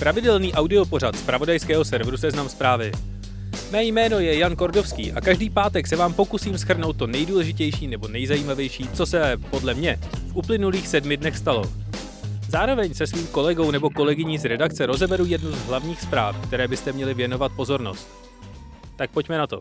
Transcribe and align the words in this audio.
Pravidelný 0.00 0.52
audiopořad 0.54 1.16
z 1.16 1.22
pravodajského 1.22 1.84
serveru 1.84 2.16
Seznam 2.16 2.48
zprávy. 2.48 2.92
Mé 3.70 3.84
jméno 3.84 4.18
je 4.18 4.38
Jan 4.38 4.56
Kordovský 4.56 5.12
a 5.12 5.20
každý 5.20 5.50
pátek 5.50 5.86
se 5.86 5.96
vám 5.96 6.14
pokusím 6.14 6.58
schrnout 6.58 6.96
to 6.96 7.06
nejdůležitější 7.06 7.86
nebo 7.86 8.08
nejzajímavější, 8.08 8.88
co 8.88 9.06
se, 9.06 9.36
podle 9.50 9.74
mě, 9.74 9.98
v 10.26 10.36
uplynulých 10.36 10.88
sedmi 10.88 11.16
dnech 11.16 11.36
stalo. 11.36 11.64
Zároveň 12.48 12.94
se 12.94 13.06
svým 13.06 13.26
kolegou 13.26 13.70
nebo 13.70 13.90
kolegyní 13.90 14.38
z 14.38 14.44
redakce 14.44 14.86
rozeberu 14.86 15.26
jednu 15.26 15.52
z 15.52 15.66
hlavních 15.66 16.00
zpráv, 16.00 16.46
které 16.46 16.68
byste 16.68 16.92
měli 16.92 17.14
věnovat 17.14 17.52
pozornost. 17.56 18.08
Tak 18.96 19.10
pojďme 19.10 19.38
na 19.38 19.46
to. 19.46 19.60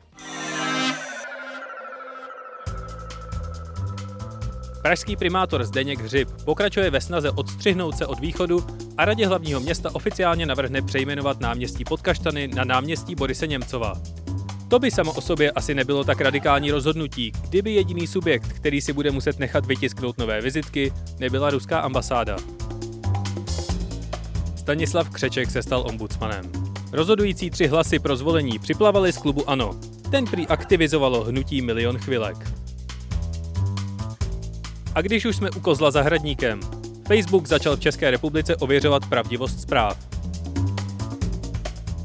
Pražský 4.82 5.16
primátor 5.16 5.64
Zdeněk 5.64 6.00
Hřib 6.00 6.30
pokračuje 6.46 6.90
ve 6.90 7.02
snaze 7.02 7.32
odstřihnout 7.32 7.98
se 7.98 8.06
od 8.06 8.20
východu 8.20 8.68
a 9.00 9.06
radě 9.06 9.28
hlavního 9.28 9.60
města 9.60 9.96
oficiálně 9.96 10.46
navrhne 10.46 10.82
přejmenovat 10.82 11.40
náměstí 11.40 11.84
Podkaštany 11.86 12.48
na 12.48 12.64
náměstí 12.64 13.16
Borise 13.16 13.48
Němcova. 13.48 13.94
To 14.68 14.80
by 14.80 14.92
samo 14.92 15.14
o 15.14 15.22
sobě 15.22 15.52
asi 15.52 15.76
nebylo 15.76 16.04
tak 16.04 16.22
radikální 16.22 16.72
rozhodnutí, 16.72 17.32
kdyby 17.50 17.74
jediný 17.74 18.08
subjekt, 18.08 18.54
který 18.54 18.82
si 18.82 18.94
bude 18.94 19.12
muset 19.12 19.40
nechat 19.40 19.66
vytisknout 19.66 20.18
nové 20.18 20.42
vizitky, 20.42 20.94
nebyla 21.20 21.50
ruská 21.50 21.80
ambasáda. 21.80 22.38
Stanislav 24.56 25.10
Křeček 25.10 25.52
se 25.52 25.62
stal 25.62 25.84
ombudsmanem. 25.88 26.52
Rozhodující 26.92 27.50
tři 27.50 27.68
hlasy 27.68 28.00
pro 28.00 28.16
zvolení 28.16 28.60
připlavali 28.60 29.14
z 29.14 29.18
klubu 29.18 29.50
ANO. 29.50 29.72
Ten 30.12 30.26
prý 30.26 30.48
aktivizovalo 30.48 31.24
hnutí 31.24 31.62
Milion 31.62 31.98
chvilek. 31.98 32.38
A 34.96 35.02
když 35.02 35.26
už 35.26 35.36
jsme 35.36 35.50
u 35.50 35.60
kozla 35.60 35.92
zahradníkem, 35.92 36.60
Facebook 37.10 37.48
začal 37.48 37.76
v 37.76 37.80
České 37.80 38.12
republice 38.12 38.56
ověřovat 38.56 39.06
pravdivost 39.06 39.62
zpráv. 39.62 39.98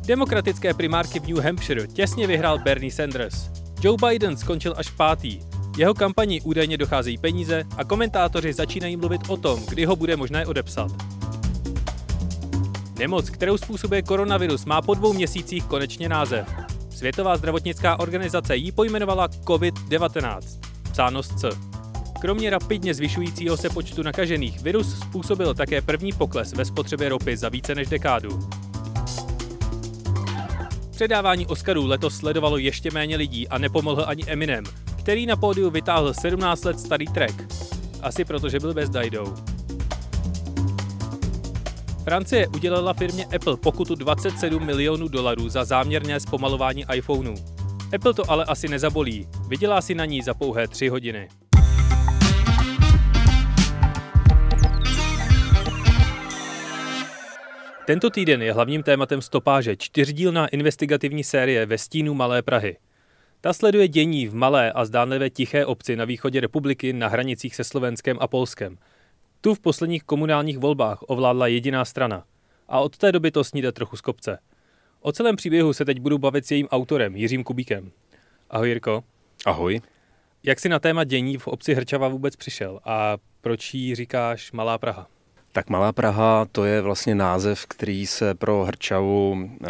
Demokratické 0.07 0.75
primárky 0.75 1.21
v 1.21 1.27
New 1.27 1.39
Hampshire 1.39 1.87
těsně 1.87 2.27
vyhrál 2.27 2.59
Bernie 2.59 2.93
Sanders. 2.93 3.51
Joe 3.81 3.97
Biden 4.09 4.37
skončil 4.37 4.75
až 4.77 4.91
pátý. 4.91 5.41
Jeho 5.77 5.95
kampani 5.95 6.41
údajně 6.41 6.77
docházejí 6.77 7.19
peníze 7.19 7.65
a 7.77 7.85
komentátoři 7.85 8.53
začínají 8.53 8.97
mluvit 8.97 9.21
o 9.29 9.37
tom, 9.37 9.67
kdy 9.69 9.85
ho 9.85 9.97
bude 9.97 10.17
možné 10.17 10.47
odepsat. 10.47 10.91
Nemoc, 12.99 13.31
kterou 13.31 13.57
způsobuje 13.59 14.03
koronavirus, 14.03 14.65
má 14.65 14.83
po 14.83 14.95
dvou 14.95 15.13
měsících 15.13 15.65
konečně 15.65 16.09
název. 16.09 16.49
Světová 16.91 17.37
zdravotnická 17.37 18.01
organizace 18.01 18.57
ji 18.57 18.73
pojmenovala 18.73 19.29
COVID-19, 19.29 20.41
psáno 20.93 21.23
C. 21.23 21.74
Kromě 22.25 22.51
rapidně 22.51 22.95
zvyšujícího 22.95 23.57
se 23.57 23.71
počtu 23.71 24.03
nakažených, 24.03 24.61
virus 24.61 24.99
způsobil 24.99 25.55
také 25.55 25.83
první 25.83 26.13
pokles 26.13 26.53
ve 26.53 26.65
spotřebě 26.65 27.09
ropy 27.09 27.37
za 27.37 27.49
více 27.49 27.75
než 27.75 27.89
dekádu. 27.89 28.49
Předávání 30.91 31.47
Oscarů 31.47 31.87
letos 31.87 32.17
sledovalo 32.17 32.59
ještě 32.59 32.91
méně 32.91 33.17
lidí 33.17 33.49
a 33.49 33.59
nepomohl 33.59 34.05
ani 34.07 34.25
Eminem, 34.27 34.65
který 34.99 35.27
na 35.27 35.37
pódiu 35.37 35.71
vytáhl 35.71 36.15
17 36.15 36.65
let 36.65 36.81
starý 36.81 37.07
track. 37.07 37.35
Asi 38.03 38.25
protože 38.25 38.61
byl 38.61 38.75
bez 38.75 38.91
Dajdou. 38.91 39.35
Francie 42.05 42.49
udělala 42.49 42.93
firmě 42.93 43.25
Apple 43.25 43.57
pokutu 43.57 43.95
27 43.95 44.67
milionů 44.67 45.09
dolarů 45.09 45.49
za 45.49 45.65
záměrné 45.65 46.21
zpomalování 46.21 46.85
iPhoneů. 46.95 47.35
Apple 47.95 48.15
to 48.15 48.31
ale 48.31 48.45
asi 48.45 48.69
nezabolí, 48.69 49.29
vydělá 49.49 49.81
si 49.81 49.95
na 49.95 50.05
ní 50.05 50.23
za 50.23 50.35
pouhé 50.35 50.69
3 50.69 50.89
hodiny. 50.89 51.29
Tento 57.87 58.11
týden 58.11 58.43
je 58.43 58.53
hlavním 58.53 58.83
tématem 58.83 59.23
stopáže 59.23 59.77
čtyřdílná 59.77 60.47
investigativní 60.47 61.25
série 61.25 61.67
ve 61.67 61.79
stínu 61.79 62.15
Malé 62.15 62.43
Prahy. 62.43 62.77
Ta 63.41 63.53
sleduje 63.53 63.89
dění 63.89 64.29
v 64.29 64.35
malé 64.35 64.73
a 64.73 64.85
zdánlivě 64.85 65.31
tiché 65.31 65.67
obci 65.67 65.97
na 65.97 66.05
východě 66.05 66.41
republiky 66.41 66.93
na 66.93 67.09
hranicích 67.09 67.57
se 67.57 67.65
Slovenskem 67.65 68.17
a 68.21 68.29
Polskem. 68.29 68.79
Tu 69.41 69.55
v 69.55 69.61
posledních 69.61 70.05
komunálních 70.05 70.59
volbách 70.59 70.99
ovládla 71.03 71.47
jediná 71.47 71.85
strana. 71.85 72.25
A 72.69 72.81
od 72.81 72.97
té 72.97 73.13
doby 73.13 73.31
to 73.31 73.45
sníde 73.45 73.73
trochu 73.73 73.97
z 73.97 74.01
kopce. 74.01 74.39
O 75.01 75.13
celém 75.13 75.37
příběhu 75.37 75.73
se 75.73 75.85
teď 75.85 76.01
budu 76.01 76.19
bavit 76.19 76.47
s 76.47 76.51
jejím 76.51 76.69
autorem, 76.69 77.17
Jiřím 77.17 77.45
Kubíkem. 77.45 77.91
Ahoj 78.51 78.69
Jirko. 78.69 79.05
Ahoj. 79.47 79.81
Jak 80.43 80.61
jsi 80.61 80.69
na 80.69 80.79
téma 80.79 81.05
dění 81.05 81.37
v 81.37 81.49
obci 81.49 81.75
Hrčava 81.75 82.09
vůbec 82.09 82.37
přišel 82.37 82.81
a 82.85 83.17
proč 83.41 83.75
jí 83.75 83.95
říkáš 83.95 84.53
Malá 84.53 84.79
Praha? 84.79 85.14
Tak 85.55 85.71
Malá 85.71 85.93
Praha 85.93 86.47
to 86.53 86.65
je 86.65 86.81
vlastně 86.81 87.15
název, 87.15 87.67
který 87.67 88.07
se 88.07 88.35
pro 88.35 88.65
Hrčavu 88.65 89.51
eh, 89.65 89.69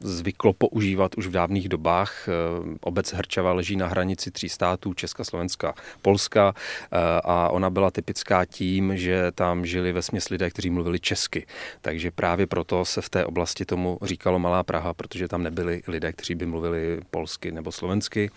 zvyklo 0.00 0.52
používat 0.52 1.14
už 1.18 1.26
v 1.26 1.30
dávných 1.30 1.68
dobách. 1.68 2.28
Eh, 2.28 2.32
obec 2.80 3.12
Hrčava 3.12 3.52
leží 3.52 3.76
na 3.76 3.86
hranici 3.86 4.30
tří 4.30 4.48
států, 4.48 4.94
Česka, 4.94 5.24
Slovenska, 5.24 5.74
Polska 6.02 6.54
eh, 6.56 6.96
a 7.24 7.48
ona 7.48 7.70
byla 7.70 7.90
typická 7.90 8.44
tím, 8.44 8.96
že 8.96 9.32
tam 9.32 9.66
žili 9.66 9.92
ve 9.92 10.02
směs 10.02 10.28
lidé, 10.28 10.50
kteří 10.50 10.70
mluvili 10.70 11.00
česky. 11.00 11.46
Takže 11.80 12.10
právě 12.10 12.46
proto 12.46 12.84
se 12.84 13.00
v 13.00 13.08
té 13.08 13.24
oblasti 13.24 13.64
tomu 13.64 13.98
říkalo 14.02 14.38
Malá 14.38 14.62
Praha, 14.62 14.94
protože 14.94 15.28
tam 15.28 15.42
nebyli 15.42 15.82
lidé, 15.88 16.12
kteří 16.12 16.34
by 16.34 16.46
mluvili 16.46 17.00
polsky 17.10 17.52
nebo 17.52 17.72
slovensky. 17.72 18.30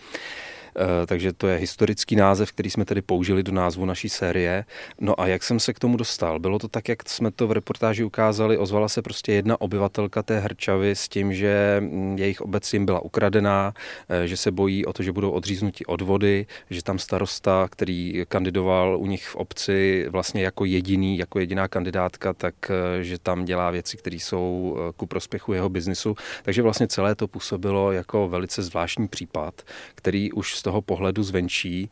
Eh, 0.75 1.07
takže 1.07 1.33
to 1.33 1.47
je 1.47 1.57
historický 1.57 2.15
název, 2.15 2.51
který 2.51 2.69
jsme 2.69 2.85
tedy 2.85 3.01
použili 3.01 3.43
do 3.43 3.51
názvu 3.51 3.85
naší 3.85 4.09
série. 4.09 4.65
No 4.99 5.21
a 5.21 5.27
jak 5.27 5.43
jsem 5.43 5.59
se 5.59 5.73
k 5.73 5.79
tomu 5.79 5.97
dostal? 5.97 6.39
Bylo 6.39 6.59
to 6.59 6.67
tak, 6.67 6.89
jak 6.89 7.09
jsme 7.09 7.31
to 7.31 7.47
v 7.47 7.51
reportáži 7.51 8.03
ukázali, 8.03 8.57
ozvala 8.57 8.89
se 8.89 9.01
prostě 9.01 9.33
jedna 9.33 9.61
obyvatelka 9.61 10.23
té 10.23 10.39
Hrčavy 10.39 10.91
s 10.91 11.09
tím, 11.09 11.33
že 11.33 11.77
mm, 11.79 12.17
jejich 12.17 12.41
obec 12.41 12.73
jim 12.73 12.85
byla 12.85 12.99
ukradená, 12.99 13.73
eh, 14.09 14.27
že 14.27 14.37
se 14.37 14.51
bojí 14.51 14.85
o 14.85 14.93
to, 14.93 15.03
že 15.03 15.11
budou 15.11 15.31
odříznuti 15.31 15.85
od 15.85 16.01
vody, 16.01 16.45
že 16.69 16.83
tam 16.83 16.99
starosta, 16.99 17.67
který 17.71 18.25
kandidoval 18.27 18.97
u 18.99 19.05
nich 19.05 19.27
v 19.27 19.35
obci 19.35 20.05
vlastně 20.09 20.43
jako 20.43 20.65
jediný, 20.65 21.17
jako 21.17 21.39
jediná 21.39 21.67
kandidátka, 21.67 22.33
tak 22.33 22.55
eh, 22.69 23.03
že 23.03 23.17
tam 23.19 23.45
dělá 23.45 23.71
věci, 23.71 23.97
které 23.97 24.15
jsou 24.15 24.77
ku 24.97 25.05
prospěchu 25.05 25.53
jeho 25.53 25.69
biznisu. 25.69 26.15
Takže 26.43 26.61
vlastně 26.61 26.87
celé 26.87 27.15
to 27.15 27.27
působilo 27.27 27.91
jako 27.91 28.27
velice 28.27 28.63
zvláštní 28.63 29.07
případ, 29.07 29.61
který 29.95 30.31
už 30.31 30.60
z 30.61 30.63
toho 30.63 30.81
pohledu 30.81 31.23
zvenčí, 31.23 31.89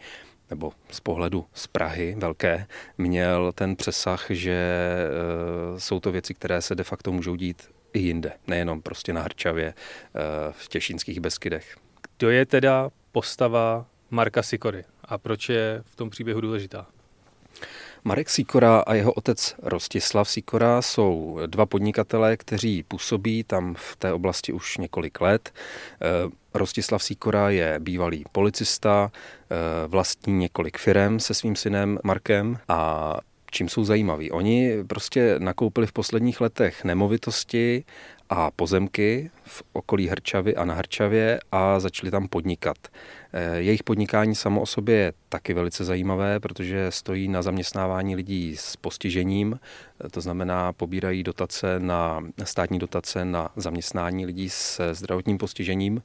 nebo 0.50 0.72
z 0.92 1.00
pohledu 1.00 1.46
z 1.54 1.68
Prahy 1.68 2.16
velké, 2.18 2.68
měl 2.98 3.52
ten 3.52 3.76
přesah, 3.76 4.26
že 4.30 4.52
e, 4.52 5.80
jsou 5.80 6.00
to 6.00 6.12
věci, 6.12 6.34
které 6.34 6.62
se 6.62 6.76
de 6.76 6.84
facto 6.84 7.12
můžou 7.12 7.36
dít 7.36 7.70
i 7.94 8.00
jinde, 8.00 8.32
nejenom 8.48 8.82
prostě 8.82 9.14
na 9.14 9.22
Hrčavě 9.22 9.68
e, 9.68 9.74
v 10.52 10.68
Těšínských 10.68 11.20
Beskydech. 11.20 11.78
Kdo 12.18 12.30
je 12.30 12.46
teda 12.46 12.90
postava 13.12 13.86
Marka 14.10 14.44
Sikory 14.44 14.84
a 15.04 15.18
proč 15.18 15.50
je 15.50 15.82
v 15.86 15.96
tom 15.96 16.10
příběhu 16.10 16.42
důležitá? 16.42 16.88
Marek 18.04 18.30
Sikora 18.30 18.80
a 18.80 18.94
jeho 18.94 19.14
otec 19.14 19.56
Rostislav 19.64 20.30
Sikora 20.30 20.82
jsou 20.82 21.40
dva 21.46 21.66
podnikatelé, 21.66 22.38
kteří 22.38 22.84
působí 22.84 23.44
tam 23.44 23.76
v 23.78 23.96
té 23.96 24.14
oblasti 24.14 24.54
už 24.54 24.78
několik 24.78 25.22
let. 25.22 25.54
Eh, 25.54 26.30
Rostislav 26.54 27.04
Sikora 27.04 27.50
je 27.50 27.80
bývalý 27.80 28.24
policista, 28.32 29.12
eh, 29.12 29.56
vlastní 29.88 30.34
několik 30.34 30.78
firem 30.78 31.20
se 31.20 31.34
svým 31.34 31.56
synem 31.56 32.00
Markem 32.04 32.58
a 32.68 33.18
čím 33.52 33.70
jsou 33.70 33.84
zajímaví. 33.84 34.32
Oni 34.32 34.84
prostě 34.88 35.36
nakoupili 35.40 35.88
v 35.88 35.92
posledních 35.92 36.42
letech 36.42 36.84
nemovitosti 36.84 37.84
a 38.30 38.52
pozemky 38.52 39.32
v 39.44 39.64
okolí 39.74 40.08
Hrčavy 40.08 40.56
a 40.56 40.66
na 40.66 40.74
Hrčavě 40.74 41.40
a 41.52 41.80
začali 41.80 42.12
tam 42.12 42.28
podnikat. 42.28 42.78
Eh, 43.34 43.58
jejich 43.58 43.84
podnikání 43.84 44.36
samo 44.36 44.62
o 44.62 44.66
sobě 44.66 44.96
je 44.96 45.14
taky 45.30 45.54
velice 45.54 45.86
zajímavé, 45.86 46.40
protože 46.40 46.92
stojí 46.92 47.28
na 47.28 47.42
zaměstnávání 47.42 48.16
lidí 48.16 48.58
s 48.58 48.76
postižením, 48.76 49.60
eh, 50.06 50.10
to 50.10 50.22
znamená 50.22 50.74
pobírají 50.74 51.24
dotace 51.24 51.80
na, 51.80 52.22
státní 52.44 52.80
dotace 52.80 53.26
na 53.26 53.50
zaměstnání 53.56 54.26
lidí 54.26 54.50
se 54.50 54.94
zdravotním 54.94 55.38
postižením. 55.38 56.02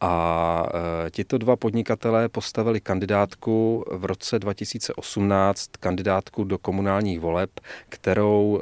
A 0.00 0.66
e, 1.06 1.10
tito 1.10 1.38
dva 1.38 1.56
podnikatelé 1.56 2.28
postavili 2.28 2.80
kandidátku 2.80 3.84
v 3.90 4.04
roce 4.04 4.38
2018, 4.38 5.70
kandidátku 5.80 6.44
do 6.44 6.58
komunálních 6.58 7.20
voleb, 7.20 7.50
kterou 7.88 8.60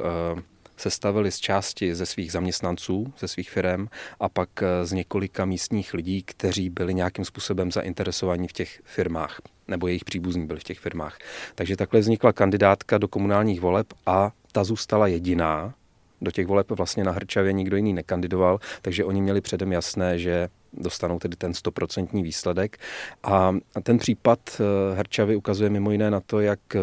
sestavili 0.83 1.31
z 1.31 1.39
části 1.39 1.95
ze 1.95 2.05
svých 2.05 2.31
zaměstnanců, 2.31 3.13
ze 3.19 3.27
svých 3.27 3.49
firm 3.49 3.87
a 4.19 4.29
pak 4.29 4.49
z 4.83 4.91
několika 4.91 5.45
místních 5.45 5.93
lidí, 5.93 6.23
kteří 6.23 6.69
byli 6.69 6.93
nějakým 6.93 7.25
způsobem 7.25 7.71
zainteresovaní 7.71 8.47
v 8.47 8.53
těch 8.53 8.81
firmách 8.83 9.41
nebo 9.67 9.87
jejich 9.87 10.05
příbuzní 10.05 10.47
byli 10.47 10.59
v 10.59 10.63
těch 10.63 10.79
firmách. 10.79 11.17
Takže 11.55 11.75
takhle 11.77 11.99
vznikla 11.99 12.33
kandidátka 12.33 12.97
do 12.97 13.07
komunálních 13.07 13.61
voleb 13.61 13.87
a 14.05 14.31
ta 14.51 14.63
zůstala 14.63 15.07
jediná. 15.07 15.73
Do 16.21 16.31
těch 16.31 16.47
voleb 16.47 16.71
vlastně 16.71 17.03
na 17.03 17.11
Hrčavě 17.11 17.53
nikdo 17.53 17.75
jiný 17.75 17.93
nekandidoval, 17.93 18.59
takže 18.81 19.05
oni 19.05 19.21
měli 19.21 19.41
předem 19.41 19.71
jasné, 19.71 20.19
že 20.19 20.49
dostanou 20.73 21.19
tedy 21.19 21.35
ten 21.35 21.53
stoprocentní 21.53 22.23
výsledek. 22.23 22.77
A 23.23 23.55
ten 23.83 23.97
případ 23.97 24.39
eh, 24.59 24.95
Hrčavy 24.95 25.35
ukazuje 25.35 25.69
mimo 25.69 25.91
jiné 25.91 26.11
na 26.11 26.19
to, 26.19 26.39
jak 26.39 26.59
eh, 26.75 26.79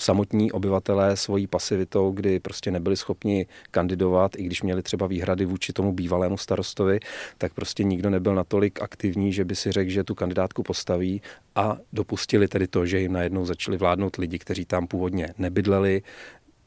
samotní 0.00 0.52
obyvatelé 0.52 1.16
svojí 1.16 1.46
pasivitou, 1.46 2.10
kdy 2.10 2.40
prostě 2.40 2.70
nebyli 2.70 2.96
schopni 2.96 3.46
kandidovat, 3.70 4.36
i 4.36 4.42
když 4.42 4.62
měli 4.62 4.82
třeba 4.82 5.06
výhrady 5.06 5.44
vůči 5.44 5.72
tomu 5.72 5.92
bývalému 5.92 6.36
starostovi, 6.36 7.00
tak 7.38 7.54
prostě 7.54 7.84
nikdo 7.84 8.10
nebyl 8.10 8.34
natolik 8.34 8.82
aktivní, 8.82 9.32
že 9.32 9.44
by 9.44 9.56
si 9.56 9.72
řekl, 9.72 9.90
že 9.90 10.04
tu 10.04 10.14
kandidátku 10.14 10.62
postaví 10.62 11.22
a 11.54 11.76
dopustili 11.92 12.48
tedy 12.48 12.66
to, 12.66 12.86
že 12.86 13.00
jim 13.00 13.12
najednou 13.12 13.44
začali 13.44 13.76
vládnout 13.76 14.16
lidi, 14.16 14.38
kteří 14.38 14.64
tam 14.64 14.86
původně 14.86 15.28
nebydleli, 15.38 16.02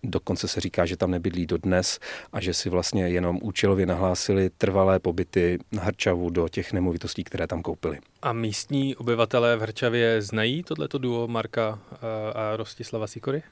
Dokonce 0.10 0.48
se 0.48 0.62
říká, 0.62 0.86
že 0.86 0.98
tam 0.98 1.12
nebydlí 1.12 1.46
dodnes 1.46 2.00
a 2.34 2.42
že 2.42 2.54
si 2.54 2.70
vlastně 2.70 3.08
jenom 3.10 3.40
účelově 3.42 3.86
nahlásili 3.86 4.50
trvalé 4.58 5.00
pobyty 5.00 5.60
na 5.72 5.84
Hrčavu 5.84 6.30
do 6.30 6.50
těch 6.50 6.74
nemovitostí, 6.74 7.24
které 7.24 7.48
tam 7.48 7.62
koupili. 7.62 8.00
A 8.22 8.34
místní 8.34 8.96
obyvatelé 8.96 9.58
v 9.58 9.62
Hrčavě 9.62 10.22
znají 10.22 10.64
tohleto 10.64 10.98
duo 10.98 11.28
Marka 11.28 11.80
eh, 11.92 11.98
a 12.34 12.58
Rostislava 12.58 13.08
Sikory? 13.08 13.44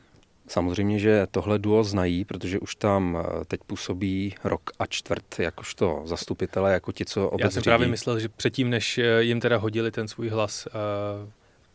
Samozřejmě, 0.47 0.99
že 0.99 1.27
tohle 1.31 1.59
duo 1.59 1.83
znají, 1.83 2.25
protože 2.25 2.59
už 2.59 2.75
tam 2.75 3.17
eh, 3.19 3.45
teď 3.45 3.59
působí 3.67 4.35
rok 4.43 4.61
a 4.79 4.85
čtvrt 4.85 5.39
jakožto 5.39 6.01
zastupitele, 6.05 6.73
jako 6.73 6.91
ti, 6.91 7.05
co 7.05 7.29
obec 7.29 7.43
Já 7.43 7.49
jsem 7.49 7.61
řídí. 7.61 7.69
právě 7.69 7.87
myslel, 7.87 8.19
že 8.19 8.29
předtím, 8.29 8.69
než 8.69 8.97
eh, 8.97 9.23
jim 9.23 9.39
teda 9.39 9.57
hodili 9.57 9.91
ten 9.91 10.07
svůj 10.07 10.29
hlas, 10.29 10.67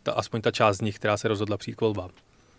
ta, 0.02 0.12
aspoň 0.12 0.40
ta 0.40 0.50
část 0.50 0.76
z 0.76 0.80
nich, 0.80 0.96
která 0.96 1.16
se 1.16 1.28
rozhodla 1.28 1.56
přijít 1.56 1.74
k 1.74 1.80
volbám. 1.80 2.10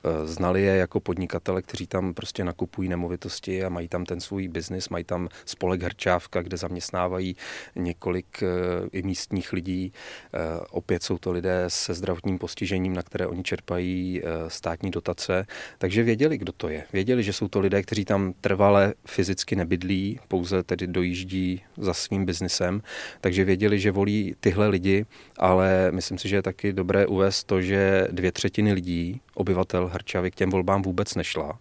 Eh, 0.04 0.28
znali 0.28 0.62
je 0.62 0.76
jako 0.76 1.00
podnikatele, 1.00 1.62
kteří 1.62 1.88
tam 1.88 2.14
prostě 2.14 2.44
nakupují 2.44 2.90
nemovitosti 2.90 3.64
a 3.64 3.70
mají 3.70 3.88
tam 3.88 4.06
ten 4.06 4.20
svůj 4.20 4.48
biznis, 4.48 4.90
mají 4.90 5.04
tam 5.04 5.30
spolek 5.46 5.82
Hrčávka, 5.82 6.42
kde 6.42 6.58
zaměstnávají 6.58 7.36
několik 7.76 8.44
eh, 8.44 8.48
i 8.92 9.02
místních 9.02 9.54
lidí. 9.54 9.94
Eh, 10.34 10.40
opět 10.70 11.04
jsou 11.04 11.18
to 11.18 11.32
lidé 11.32 11.64
se 11.68 11.94
zdravotním 11.94 12.40
postižením, 12.40 12.94
na 12.94 13.04
které 13.04 13.28
oni 13.28 13.44
čerpají 13.44 14.22
státní 14.48 14.92
dotace, 14.92 15.46
takže 15.78 16.04
věděli, 16.04 16.38
kdo 16.38 16.52
to 16.52 16.70
je. 16.70 16.84
Věděli, 16.94 17.24
že 17.24 17.34
jsou 17.34 17.48
to 17.48 17.60
lidé, 17.60 17.84
kteří 17.84 18.06
tam 18.06 18.34
trvale 18.42 18.94
fyzicky 19.06 19.56
nebydlí, 19.56 20.20
pouze 20.28 20.64
tedy 20.64 20.88
dojíždí 20.88 21.62
za 21.78 21.94
svým 21.94 22.26
biznisem, 22.26 22.82
takže 23.22 23.44
věděli, 23.44 23.80
že 23.80 23.92
volí 23.92 24.36
tyhle 24.40 24.68
lidi, 24.68 25.06
ale 25.38 25.92
myslím 25.92 26.18
si, 26.18 26.30
že 26.30 26.36
je 26.36 26.42
taky 26.42 26.74
dobré 26.74 27.08
uvést 27.08 27.44
to, 27.44 27.62
že 27.62 28.08
dvě 28.12 28.32
třetiny 28.32 28.74
lidí, 28.74 29.22
obyvatel 29.40 29.88
Hrčavy 29.88 30.32
k 30.32 30.36
těm 30.36 30.50
volbám 30.50 30.82
vůbec 30.82 31.16
nešla. 31.16 31.60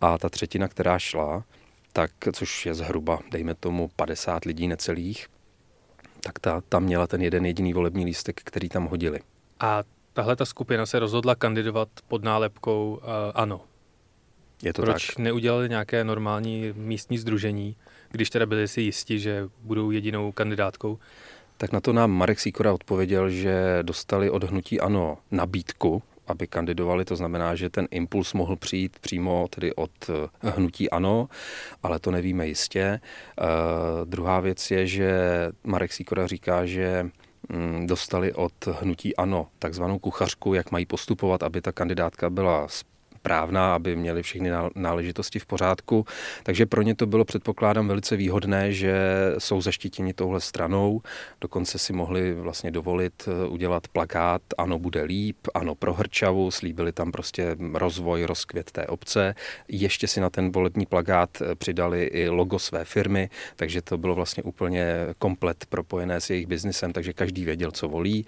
A 0.00 0.18
ta 0.18 0.28
třetina, 0.28 0.68
která 0.68 0.98
šla, 0.98 1.44
tak, 1.92 2.10
což 2.32 2.66
je 2.66 2.74
zhruba, 2.74 3.18
dejme 3.30 3.54
tomu, 3.54 3.90
50 3.96 4.44
lidí 4.44 4.68
necelých, 4.68 5.26
tak 6.20 6.38
ta 6.38 6.60
tam 6.68 6.82
měla 6.84 7.06
ten 7.06 7.22
jeden 7.22 7.46
jediný 7.46 7.72
volební 7.72 8.04
lístek, 8.04 8.40
který 8.44 8.68
tam 8.68 8.86
hodili. 8.86 9.20
A 9.60 9.82
tahle 10.12 10.36
ta 10.36 10.44
skupina 10.44 10.86
se 10.86 10.98
rozhodla 10.98 11.34
kandidovat 11.34 11.88
pod 12.08 12.24
nálepkou 12.24 13.00
uh, 13.02 13.08
ANO. 13.34 13.60
Je 14.62 14.72
to 14.72 14.82
Proč 14.82 15.06
tak. 15.06 15.18
neudělali 15.18 15.68
nějaké 15.68 16.04
normální 16.04 16.72
místní 16.76 17.18
združení, 17.18 17.76
když 18.10 18.30
teda 18.30 18.46
byli 18.46 18.68
si 18.68 18.80
jisti, 18.80 19.18
že 19.18 19.48
budou 19.62 19.90
jedinou 19.90 20.32
kandidátkou? 20.32 20.98
Tak 21.56 21.72
na 21.72 21.80
to 21.80 21.92
nám 21.92 22.10
Marek 22.10 22.40
Sýkora 22.40 22.72
odpověděl, 22.72 23.30
že 23.30 23.78
dostali 23.82 24.30
od 24.30 24.44
hnutí 24.44 24.80
ANO 24.80 25.18
nabídku 25.30 26.02
aby 26.26 26.46
kandidovali. 26.46 27.04
To 27.04 27.16
znamená, 27.16 27.54
že 27.54 27.70
ten 27.70 27.88
impuls 27.90 28.32
mohl 28.32 28.56
přijít 28.56 28.98
přímo 28.98 29.48
tedy 29.50 29.74
od 29.74 29.90
eh, 30.08 30.50
hnutí 30.50 30.90
ANO, 30.90 31.28
ale 31.82 31.98
to 31.98 32.10
nevíme 32.10 32.46
jistě. 32.46 33.00
Uh, 33.40 33.46
druhá 34.04 34.40
věc 34.40 34.70
je, 34.70 34.86
že 34.86 35.10
Marek 35.64 35.92
Sikora 35.92 36.26
říká, 36.26 36.66
že 36.66 37.10
mm, 37.48 37.86
dostali 37.86 38.32
od 38.32 38.52
hnutí 38.66 39.16
ANO 39.16 39.48
takzvanou 39.58 39.98
kuchařku, 39.98 40.54
jak 40.54 40.70
mají 40.70 40.86
postupovat, 40.86 41.42
aby 41.42 41.60
ta 41.60 41.72
kandidátka 41.72 42.30
byla 42.30 42.68
správná, 43.22 43.74
aby 43.74 43.96
měli 43.96 44.22
všechny 44.22 44.50
náležitosti 44.74 45.38
v 45.38 45.46
pořádku. 45.46 46.06
Takže 46.42 46.66
pro 46.66 46.82
ně 46.82 46.94
to 46.94 47.06
bylo, 47.06 47.24
předpokládám, 47.24 47.88
velice 47.88 48.16
výhodné, 48.16 48.72
že 48.72 48.94
jsou 49.38 49.60
zaštítěni 49.60 50.12
touhle 50.14 50.40
stranou. 50.40 51.02
Dokonce 51.40 51.78
si 51.78 51.92
mohli 51.92 52.34
vlastně 52.34 52.70
dovolit 52.70 53.28
eh, 53.28 53.48
udělat 53.48 53.88
plakát 53.88 54.42
Ano 54.58 54.78
bude 54.78 55.02
líp, 55.02 55.36
Ano 55.54 55.74
pro 55.74 55.94
Hrčavu, 55.94 56.50
slíbili 56.50 56.92
tam 56.92 57.12
prostě 57.12 57.56
rozvoj, 57.74 58.24
rozkvět 58.24 58.70
té 58.70 58.86
obce. 58.86 59.34
Ještě 59.68 60.08
si 60.08 60.20
na 60.20 60.30
ten 60.30 60.52
volební 60.52 60.86
plakát 60.86 61.30
eh, 61.42 61.54
přidali 61.54 62.04
i 62.04 62.28
logo 62.28 62.58
své 62.58 62.84
firmy, 62.84 63.30
takže 63.56 63.82
to 63.82 63.98
bylo 63.98 64.14
vlastně 64.14 64.42
úplně 64.42 64.84
komplet 65.18 65.66
propojené 65.68 66.20
s 66.20 66.30
jejich 66.30 66.46
biznesem, 66.46 66.92
takže 66.92 67.12
každý 67.12 67.44
věděl, 67.44 67.70
co 67.70 67.88
volí. 67.88 68.26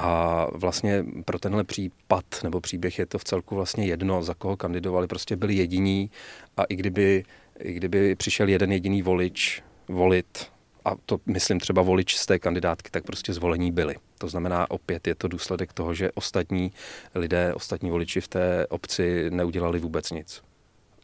A 0.00 0.46
vlastně 0.52 1.04
pro 1.24 1.38
tenhle 1.38 1.64
případ 1.64 2.24
nebo 2.42 2.60
příběh 2.60 2.98
je 2.98 3.06
to 3.06 3.18
v 3.18 3.24
celku 3.24 3.54
vlastně 3.54 3.86
jedno, 3.86 4.22
za 4.22 4.34
koho 4.34 4.56
kandidovali, 4.56 5.06
prostě 5.06 5.36
byli 5.36 5.54
jediní 5.54 6.10
a 6.56 6.64
i 6.64 6.76
kdyby, 6.76 7.24
i 7.58 7.72
kdyby 7.72 8.14
přišel 8.14 8.48
jeden 8.48 8.72
jediný 8.72 9.02
volič 9.02 9.62
volit, 9.88 10.46
a 10.84 10.94
to 11.06 11.20
myslím 11.26 11.60
třeba 11.60 11.82
volič 11.82 12.16
z 12.16 12.26
té 12.26 12.38
kandidátky, 12.38 12.90
tak 12.90 13.04
prostě 13.04 13.32
zvolení 13.32 13.72
byli. 13.72 13.94
To 14.18 14.28
znamená, 14.28 14.70
opět 14.70 15.06
je 15.06 15.14
to 15.14 15.28
důsledek 15.28 15.72
toho, 15.72 15.94
že 15.94 16.12
ostatní 16.12 16.72
lidé, 17.14 17.54
ostatní 17.54 17.90
voliči 17.90 18.20
v 18.20 18.28
té 18.28 18.66
obci 18.66 19.30
neudělali 19.30 19.78
vůbec 19.78 20.10
nic. 20.10 20.42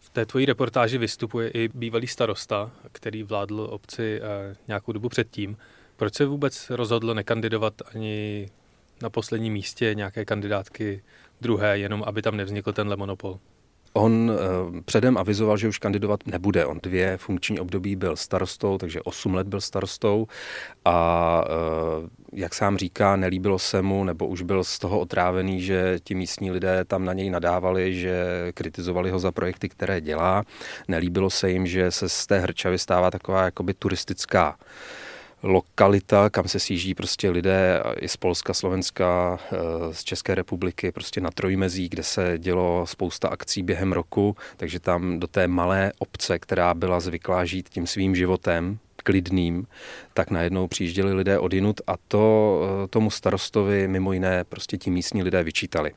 V 0.01 0.11
té 0.11 0.27
tvojí 0.27 0.47
reportáži 0.47 0.99
vystupuje 0.99 1.49
i 1.51 1.69
bývalý 1.75 2.07
starosta, 2.07 2.71
který 2.93 3.23
vládl 3.23 3.69
obci 3.71 4.21
eh, 4.23 4.57
nějakou 4.69 4.93
dobu 4.93 5.09
předtím. 5.09 5.57
Proč 5.97 6.15
se 6.15 6.27
vůbec 6.27 6.71
rozhodl 6.71 7.15
nekandidovat 7.15 7.75
ani 7.95 8.49
na 9.03 9.11
posledním 9.11 9.53
místě 9.53 9.95
nějaké 9.95 10.25
kandidátky 10.25 11.03
druhé, 11.41 11.79
jenom 11.79 12.03
aby 12.07 12.23
tam 12.23 12.37
nevznikl 12.37 12.73
tenhle 12.73 12.97
monopol? 12.97 13.39
On 13.97 14.31
uh, 14.31 14.81
předem 14.85 15.19
avizoval, 15.19 15.57
že 15.57 15.69
už 15.69 15.79
kandidovat 15.79 16.21
nebude. 16.27 16.67
On 16.67 16.81
dvě 16.83 17.17
funkční 17.17 17.61
období 17.61 17.97
byl 17.97 18.17
starostou, 18.17 18.79
takže 18.79 19.03
8 19.03 19.35
let 19.35 19.47
byl 19.47 19.61
starostou 19.61 20.27
a 20.85 21.45
uh, 22.01 22.09
jak 22.33 22.55
sám 22.55 22.77
říká, 22.77 23.17
nelíbilo 23.17 23.59
se 23.59 23.83
mu, 23.83 24.05
nebo 24.05 24.27
už 24.27 24.43
byl 24.43 24.65
z 24.65 24.79
toho 24.79 25.01
otrávený, 25.01 25.61
že 25.61 25.99
ti 26.05 26.15
místní 26.15 26.51
lidé 26.51 26.85
tam 26.85 27.05
na 27.05 27.13
něj 27.13 27.31
nadávali, 27.31 27.95
že 27.95 28.27
kritizovali 28.55 29.11
ho 29.11 29.19
za 29.19 29.33
projekty, 29.33 29.69
které 29.69 30.01
dělá. 30.01 30.45
Nelíbilo 30.89 31.31
se 31.31 31.51
jim, 31.51 31.67
že 31.67 31.91
se 31.91 32.09
z 32.09 32.27
té 32.27 32.39
Hrčavy 32.39 32.79
stává 32.79 33.11
taková 33.11 33.45
jakoby 33.45 33.75
turistická 33.75 34.57
lokalita, 35.45 36.31
kam 36.31 36.49
se 36.49 36.61
sjíždí 36.61 36.95
prostě 36.95 37.31
lidé 37.31 37.83
i 38.01 38.09
z 38.09 38.17
Polska, 38.17 38.55
Slovenska, 38.55 39.39
eh, 39.53 39.57
z 39.95 40.05
České 40.05 40.35
republiky, 40.35 40.93
prostě 40.93 41.21
na 41.21 41.31
Trojmezí, 41.31 41.89
kde 41.89 42.03
se 42.03 42.39
dělo 42.39 42.87
spousta 42.87 43.29
akcí 43.29 43.63
během 43.63 43.93
roku, 43.93 44.37
takže 44.57 44.81
tam 44.81 45.21
do 45.21 45.27
té 45.27 45.49
malé 45.49 45.93
obce, 45.99 46.39
která 46.39 46.75
byla 46.75 47.01
zvyklá 47.01 47.45
žít 47.45 47.69
tím 47.69 47.87
svým 47.87 48.17
životem, 48.17 48.79
klidným, 48.97 49.67
tak 50.15 50.31
najednou 50.31 50.67
přijížděli 50.67 51.13
lidé 51.13 51.39
odinut 51.39 51.81
a 51.87 51.95
to 52.09 52.61
eh, 52.85 52.89
tomu 52.89 53.11
starostovi 53.11 53.89
mimo 53.89 54.13
jiné 54.13 54.45
prostě 54.45 54.79
ti 54.79 54.91
místní 54.91 55.23
lidé 55.23 55.43
vyčítali. 55.43 55.93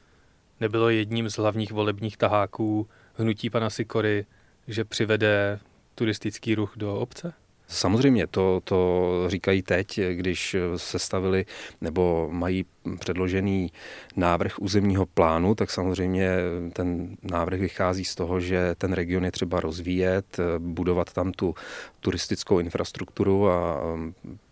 Nebylo 0.60 0.90
jedním 0.90 1.30
z 1.30 1.38
hlavních 1.38 1.72
volebních 1.72 2.18
taháků 2.18 2.88
hnutí 3.14 3.50
pana 3.50 3.70
Sikory, 3.70 4.26
že 4.68 4.86
přivede 4.86 5.60
turistický 5.96 6.56
ruch 6.56 6.74
do 6.76 7.00
obce? 7.00 7.34
Samozřejmě, 7.68 8.28
to, 8.28 8.62
to 8.64 9.10
říkají 9.28 9.62
teď, 9.62 10.00
když 10.14 10.56
se 10.76 11.00
stavili 11.00 11.46
nebo 11.82 12.30
mají 12.32 12.66
předložený 13.00 13.72
návrh 14.16 14.60
územního 14.60 15.06
plánu, 15.06 15.56
tak 15.56 15.72
samozřejmě 15.72 16.30
ten 16.74 17.18
návrh 17.24 17.60
vychází 17.60 18.06
z 18.06 18.16
toho, 18.16 18.40
že 18.40 18.76
ten 18.78 18.94
region 18.94 19.26
je 19.26 19.32
třeba 19.32 19.60
rozvíjet, 19.60 20.38
budovat 20.58 21.14
tam 21.14 21.32
tu 21.32 21.56
turistickou 22.00 22.60
infrastrukturu 22.60 23.50
a 23.50 23.82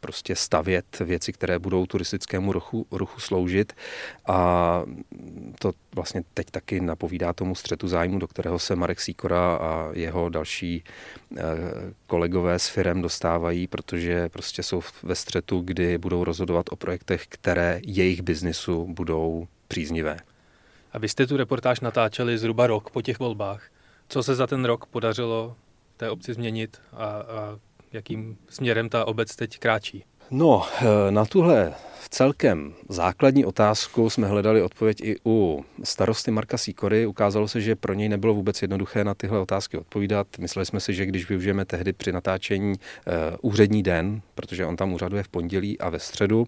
prostě 0.05 0.35
stavět 0.35 0.99
věci, 0.99 1.33
které 1.33 1.59
budou 1.59 1.85
turistickému 1.85 2.53
ruchu, 2.53 2.87
ruchu 2.91 3.19
sloužit. 3.19 3.73
A 4.25 4.83
to 5.59 5.71
vlastně 5.95 6.23
teď 6.33 6.47
taky 6.51 6.79
napovídá 6.79 7.33
tomu 7.33 7.55
střetu 7.55 7.87
zájmu, 7.87 8.19
do 8.19 8.27
kterého 8.27 8.59
se 8.59 8.75
Marek 8.75 9.01
Sýkora 9.01 9.55
a 9.55 9.89
jeho 9.93 10.29
další 10.29 10.83
eh, 10.83 11.41
kolegové 12.07 12.59
s 12.59 12.67
firem 12.67 13.01
dostávají, 13.01 13.67
protože 13.67 14.29
prostě 14.29 14.63
jsou 14.63 14.81
ve 15.03 15.15
střetu, 15.15 15.61
kdy 15.61 15.97
budou 15.97 16.23
rozhodovat 16.23 16.65
o 16.69 16.75
projektech, 16.75 17.27
které 17.29 17.79
jejich 17.85 18.21
biznisu 18.21 18.85
budou 18.89 19.47
příznivé. 19.67 20.17
A 20.93 20.99
vy 20.99 21.09
jste 21.09 21.27
tu 21.27 21.37
reportáž 21.37 21.79
natáčeli 21.79 22.37
zhruba 22.37 22.67
rok 22.67 22.89
po 22.89 23.01
těch 23.01 23.19
volbách. 23.19 23.63
Co 24.09 24.23
se 24.23 24.35
za 24.35 24.47
ten 24.47 24.65
rok 24.65 24.85
podařilo 24.85 25.55
té 25.97 26.09
obci 26.09 26.33
změnit 26.33 26.81
a, 26.93 27.05
a 27.05 27.59
jakým 27.95 28.37
směrem 28.49 28.89
ta 28.89 29.07
obec 29.07 29.35
teď 29.35 29.59
kráčí? 29.59 30.03
No, 30.31 30.65
eh, 30.81 31.11
na 31.11 31.25
tuhle 31.25 31.73
celkem 32.09 32.73
základní 32.89 33.45
otázku 33.45 34.09
jsme 34.09 34.27
hledali 34.27 34.61
odpověď 34.61 35.01
i 35.01 35.15
u 35.25 35.65
starosty 35.83 36.31
Marka 36.31 36.57
Sýkory. 36.57 37.05
Ukázalo 37.05 37.47
se, 37.47 37.61
že 37.61 37.75
pro 37.75 37.93
něj 37.93 38.09
nebylo 38.09 38.33
vůbec 38.33 38.61
jednoduché 38.61 39.03
na 39.03 39.13
tyhle 39.13 39.39
otázky 39.39 39.77
odpovídat. 39.77 40.27
Mysleli 40.39 40.65
jsme 40.65 40.79
si, 40.79 40.93
že 40.93 41.05
když 41.05 41.29
využijeme 41.29 41.65
tehdy 41.65 41.93
při 41.93 42.11
natáčení 42.11 42.73
uh, 42.73 43.13
úřední 43.41 43.83
den, 43.83 44.21
protože 44.35 44.65
on 44.65 44.75
tam 44.75 44.93
úřaduje 44.93 45.23
v 45.23 45.27
pondělí 45.27 45.79
a 45.79 45.89
ve 45.89 45.99
středu 45.99 46.47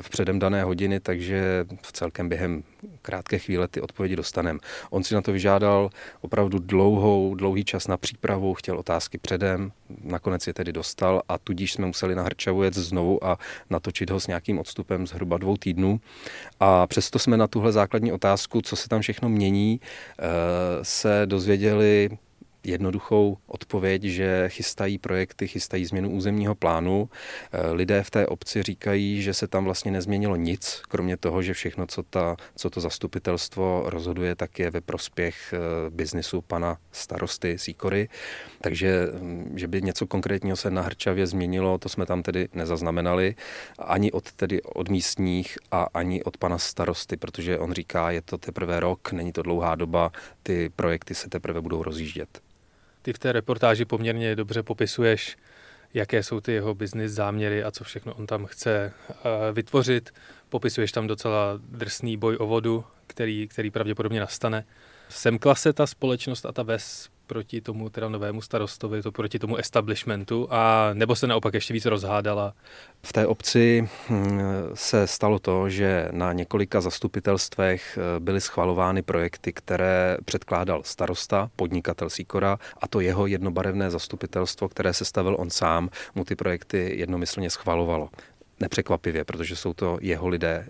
v 0.00 0.10
předem 0.10 0.38
dané 0.38 0.64
hodiny, 0.64 1.00
takže 1.00 1.64
v 1.82 1.92
celkem 1.92 2.28
během 2.28 2.62
krátké 3.02 3.38
chvíle 3.38 3.68
ty 3.68 3.80
odpovědi 3.80 4.16
dostaneme. 4.16 4.58
On 4.90 5.04
si 5.04 5.14
na 5.14 5.22
to 5.22 5.32
vyžádal 5.32 5.90
opravdu 6.20 6.58
dlouhou, 6.58 7.34
dlouhý 7.34 7.64
čas 7.64 7.88
na 7.88 7.96
přípravu, 7.96 8.54
chtěl 8.54 8.78
otázky 8.78 9.18
předem, 9.18 9.72
nakonec 10.04 10.46
je 10.46 10.54
tedy 10.54 10.72
dostal 10.72 11.22
a 11.28 11.38
tudíž 11.38 11.72
jsme 11.72 11.86
museli 11.86 12.14
na 12.14 12.22
Hrčavu 12.22 12.62
jet 12.62 12.74
znovu 12.74 13.24
a 13.24 13.38
natočit 13.70 14.10
ho 14.10 14.20
s 14.20 14.26
nějakým 14.26 14.58
odstupem 14.58 15.06
zhruba 15.06 15.38
dvou 15.38 15.56
týdnů. 15.56 16.00
A 16.60 16.86
přesto 16.86 17.18
jsme 17.18 17.36
na 17.36 17.46
tuhle 17.46 17.72
základní 17.72 18.12
otázku, 18.12 18.62
co 18.62 18.76
se 18.76 18.88
tam 18.88 19.00
všechno 19.00 19.28
mění, 19.28 19.80
eh, 20.18 20.24
se 20.82 21.22
dozvěděli 21.26 22.10
jednoduchou 22.64 23.38
odpověď, 23.46 24.02
že 24.02 24.44
chystají 24.48 24.98
projekty, 24.98 25.48
chystají 25.48 25.84
změnu 25.84 26.10
územního 26.10 26.54
plánu. 26.54 27.10
Eh, 27.52 27.72
lidé 27.72 28.02
v 28.02 28.10
té 28.10 28.26
obci 28.26 28.62
říkají, 28.62 29.22
že 29.22 29.34
se 29.34 29.46
tam 29.46 29.64
vlastně 29.64 29.90
nezměnilo 29.92 30.36
nic, 30.36 30.82
kromě 30.88 31.16
toho, 31.16 31.42
že 31.42 31.54
všechno, 31.54 31.86
co, 31.86 32.02
ta, 32.02 32.36
co 32.56 32.70
to 32.70 32.80
zastupitelstvo 32.80 33.82
rozhoduje, 33.86 34.34
tak 34.34 34.58
je 34.58 34.70
ve 34.70 34.80
prospěch 34.80 35.54
eh, 35.54 35.58
biznisu 35.90 36.40
pana 36.40 36.78
starosty 36.92 37.58
Sýkory. 37.58 38.08
Takže, 38.60 39.08
hm, 39.12 39.52
že 39.56 39.68
by 39.68 39.82
něco 39.82 40.06
konkrétního 40.06 40.56
se 40.56 40.70
na 40.70 40.82
Hrčavě 40.82 41.26
změnilo, 41.26 41.78
to 41.78 41.88
jsme 41.88 42.06
tam 42.06 42.22
tedy 42.22 42.48
nezaznamenali, 42.54 43.34
ani 43.78 44.12
od, 44.12 44.32
tedy 44.32 44.62
od 44.62 44.88
místních 44.88 45.58
a 45.70 45.86
ani 45.94 46.22
od 46.24 46.36
pana 46.36 46.58
starosty, 46.58 47.16
protože 47.16 47.58
on 47.58 47.72
říká, 47.72 48.10
je 48.10 48.22
to 48.22 48.38
teprve 48.38 48.80
rok, 48.80 49.12
není 49.12 49.32
to 49.32 49.42
dlouhá 49.42 49.74
doba, 49.74 50.12
ty 50.42 50.70
projekty 50.76 51.14
se 51.14 51.28
teprve 51.28 51.60
budou 51.60 51.82
rozjíždět. 51.82 52.51
Ty 53.02 53.12
v 53.12 53.18
té 53.18 53.32
reportáži 53.32 53.84
poměrně 53.84 54.36
dobře 54.36 54.62
popisuješ, 54.62 55.36
jaké 55.94 56.22
jsou 56.22 56.40
ty 56.40 56.52
jeho 56.52 56.74
business 56.74 57.12
záměry 57.12 57.64
a 57.64 57.70
co 57.70 57.84
všechno 57.84 58.14
on 58.14 58.26
tam 58.26 58.46
chce 58.46 58.92
eh, 59.10 59.52
vytvořit. 59.52 60.10
Popisuješ 60.48 60.92
tam 60.92 61.06
docela 61.06 61.58
drsný 61.68 62.16
boj 62.16 62.36
o 62.40 62.46
vodu, 62.46 62.84
který, 63.06 63.48
který 63.48 63.70
pravděpodobně 63.70 64.20
nastane. 64.20 64.64
Semkla 65.08 65.54
se 65.54 65.72
ta 65.72 65.86
společnost 65.86 66.46
a 66.46 66.52
ta 66.52 66.62
ves 66.62 67.08
proti 67.26 67.60
tomu 67.60 67.90
teda 67.90 68.08
novému 68.08 68.40
starostovi, 68.40 69.02
to 69.02 69.12
proti 69.12 69.38
tomu 69.38 69.56
establishmentu, 69.56 70.48
a 70.50 70.90
nebo 70.92 71.16
se 71.16 71.26
naopak 71.26 71.54
ještě 71.54 71.74
víc 71.74 71.86
rozhádala? 71.86 72.54
V 73.02 73.12
té 73.12 73.26
obci 73.26 73.88
hm, 74.08 74.40
se 74.74 75.06
stalo 75.06 75.38
to, 75.38 75.68
že 75.68 76.08
na 76.12 76.32
několika 76.32 76.80
zastupitelstvech 76.80 77.98
eh, 77.98 78.20
byly 78.20 78.40
schvalovány 78.40 79.02
projekty, 79.02 79.52
které 79.52 80.16
předkládal 80.24 80.82
starosta, 80.84 81.50
podnikatel 81.56 82.10
Sikora, 82.10 82.58
a 82.80 82.88
to 82.88 83.00
jeho 83.00 83.26
jednobarevné 83.26 83.90
zastupitelstvo, 83.90 84.68
které 84.68 84.94
se 84.94 85.04
stavil 85.04 85.36
on 85.38 85.50
sám, 85.50 85.88
mu 86.14 86.24
ty 86.24 86.36
projekty 86.36 86.92
jednomyslně 86.98 87.50
schvalovalo 87.50 88.08
nepřekvapivě, 88.60 89.24
protože 89.24 89.56
jsou 89.56 89.74
to 89.74 89.98
jeho 90.00 90.28
lidé, 90.28 90.66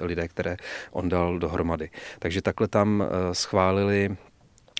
eh, 0.00 0.04
lidé, 0.04 0.28
které 0.28 0.56
on 0.90 1.08
dal 1.08 1.38
dohromady. 1.38 1.90
Takže 2.18 2.42
takhle 2.42 2.68
tam 2.68 3.02
eh, 3.02 3.34
schválili 3.34 4.16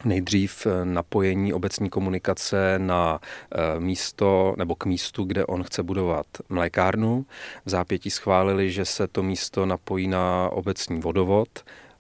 nejdřív 0.05 0.67
eh, 0.67 0.85
napojení 0.85 1.53
obecní 1.53 1.91
komunikace 1.91 2.75
na 2.79 3.21
eh, 3.21 3.81
místo 3.81 4.55
nebo 4.59 4.75
k 4.75 4.87
místu, 4.87 5.25
kde 5.25 5.47
on 5.47 5.63
chce 5.63 5.83
budovat 5.83 6.27
mlékárnu. 6.49 7.27
V 7.65 7.71
zápětí 7.71 8.11
schválili, 8.11 8.71
že 8.71 8.85
se 8.85 9.07
to 9.07 9.23
místo 9.23 9.67
napojí 9.67 10.09
na 10.09 10.49
obecní 10.53 11.01
vodovod. 11.01 11.49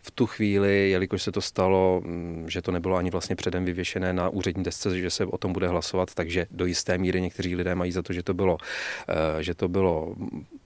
V 0.07 0.11
tu 0.11 0.27
chvíli, 0.27 0.91
jelikož 0.91 1.23
se 1.23 1.33
to 1.33 1.41
stalo, 1.41 2.03
mm, 2.05 2.45
že 2.49 2.63
to 2.63 2.73
nebylo 2.73 2.97
ani 2.97 3.11
vlastně 3.11 3.37
předem 3.37 3.65
vyvěšené 3.65 4.13
na 4.13 4.29
úřední 4.29 4.65
desce, 4.65 4.99
že 4.99 5.11
se 5.11 5.25
o 5.27 5.39
tom 5.39 5.53
bude 5.53 5.69
hlasovat, 5.69 6.15
takže 6.15 6.47
do 6.51 6.67
jisté 6.67 6.99
míry 6.99 7.21
někteří 7.21 7.57
lidé 7.57 7.75
mají 7.75 7.93
za 7.93 8.03
to, 8.03 8.13
že 8.13 8.23
to 8.23 8.35
bylo, 8.35 8.59
eh, 9.09 9.43
že 9.43 9.55
to 9.55 9.69
bylo 9.69 10.15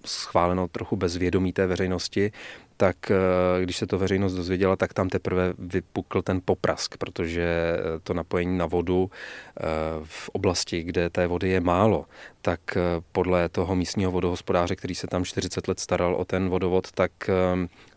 schváleno 0.05 0.69
trochu 0.69 0.97
bez 0.97 1.17
vědomí 1.17 1.53
té 1.53 1.67
veřejnosti, 1.67 2.33
tak 2.81 3.11
eh, 3.11 3.63
když 3.63 3.77
se 3.77 3.87
to 3.87 3.99
veřejnost 3.99 4.35
dozvěděla, 4.35 4.77
tak 4.77 4.95
tam 4.95 5.09
teprve 5.09 5.53
vypukl 5.59 6.23
ten 6.23 6.41
poprask, 6.45 6.97
protože 6.97 7.43
eh, 7.43 7.99
to 8.03 8.15
napojení 8.15 8.59
na 8.59 8.67
vodu 8.67 9.11
eh, 9.11 9.63
v 10.05 10.29
oblasti, 10.29 10.83
kde 10.83 11.11
té 11.11 11.27
vody 11.27 11.49
je 11.49 11.61
málo, 11.61 12.05
tak 12.43 12.61
podle 13.13 13.49
toho 13.49 13.75
místního 13.75 14.11
vodohospodáře, 14.11 14.77
který 14.77 14.95
se 14.95 15.07
tam 15.07 15.25
40 15.25 15.69
let 15.69 15.81
staral 15.81 16.15
o 16.15 16.25
ten 16.25 16.49
vodovod, 16.49 16.93
tak 16.93 17.13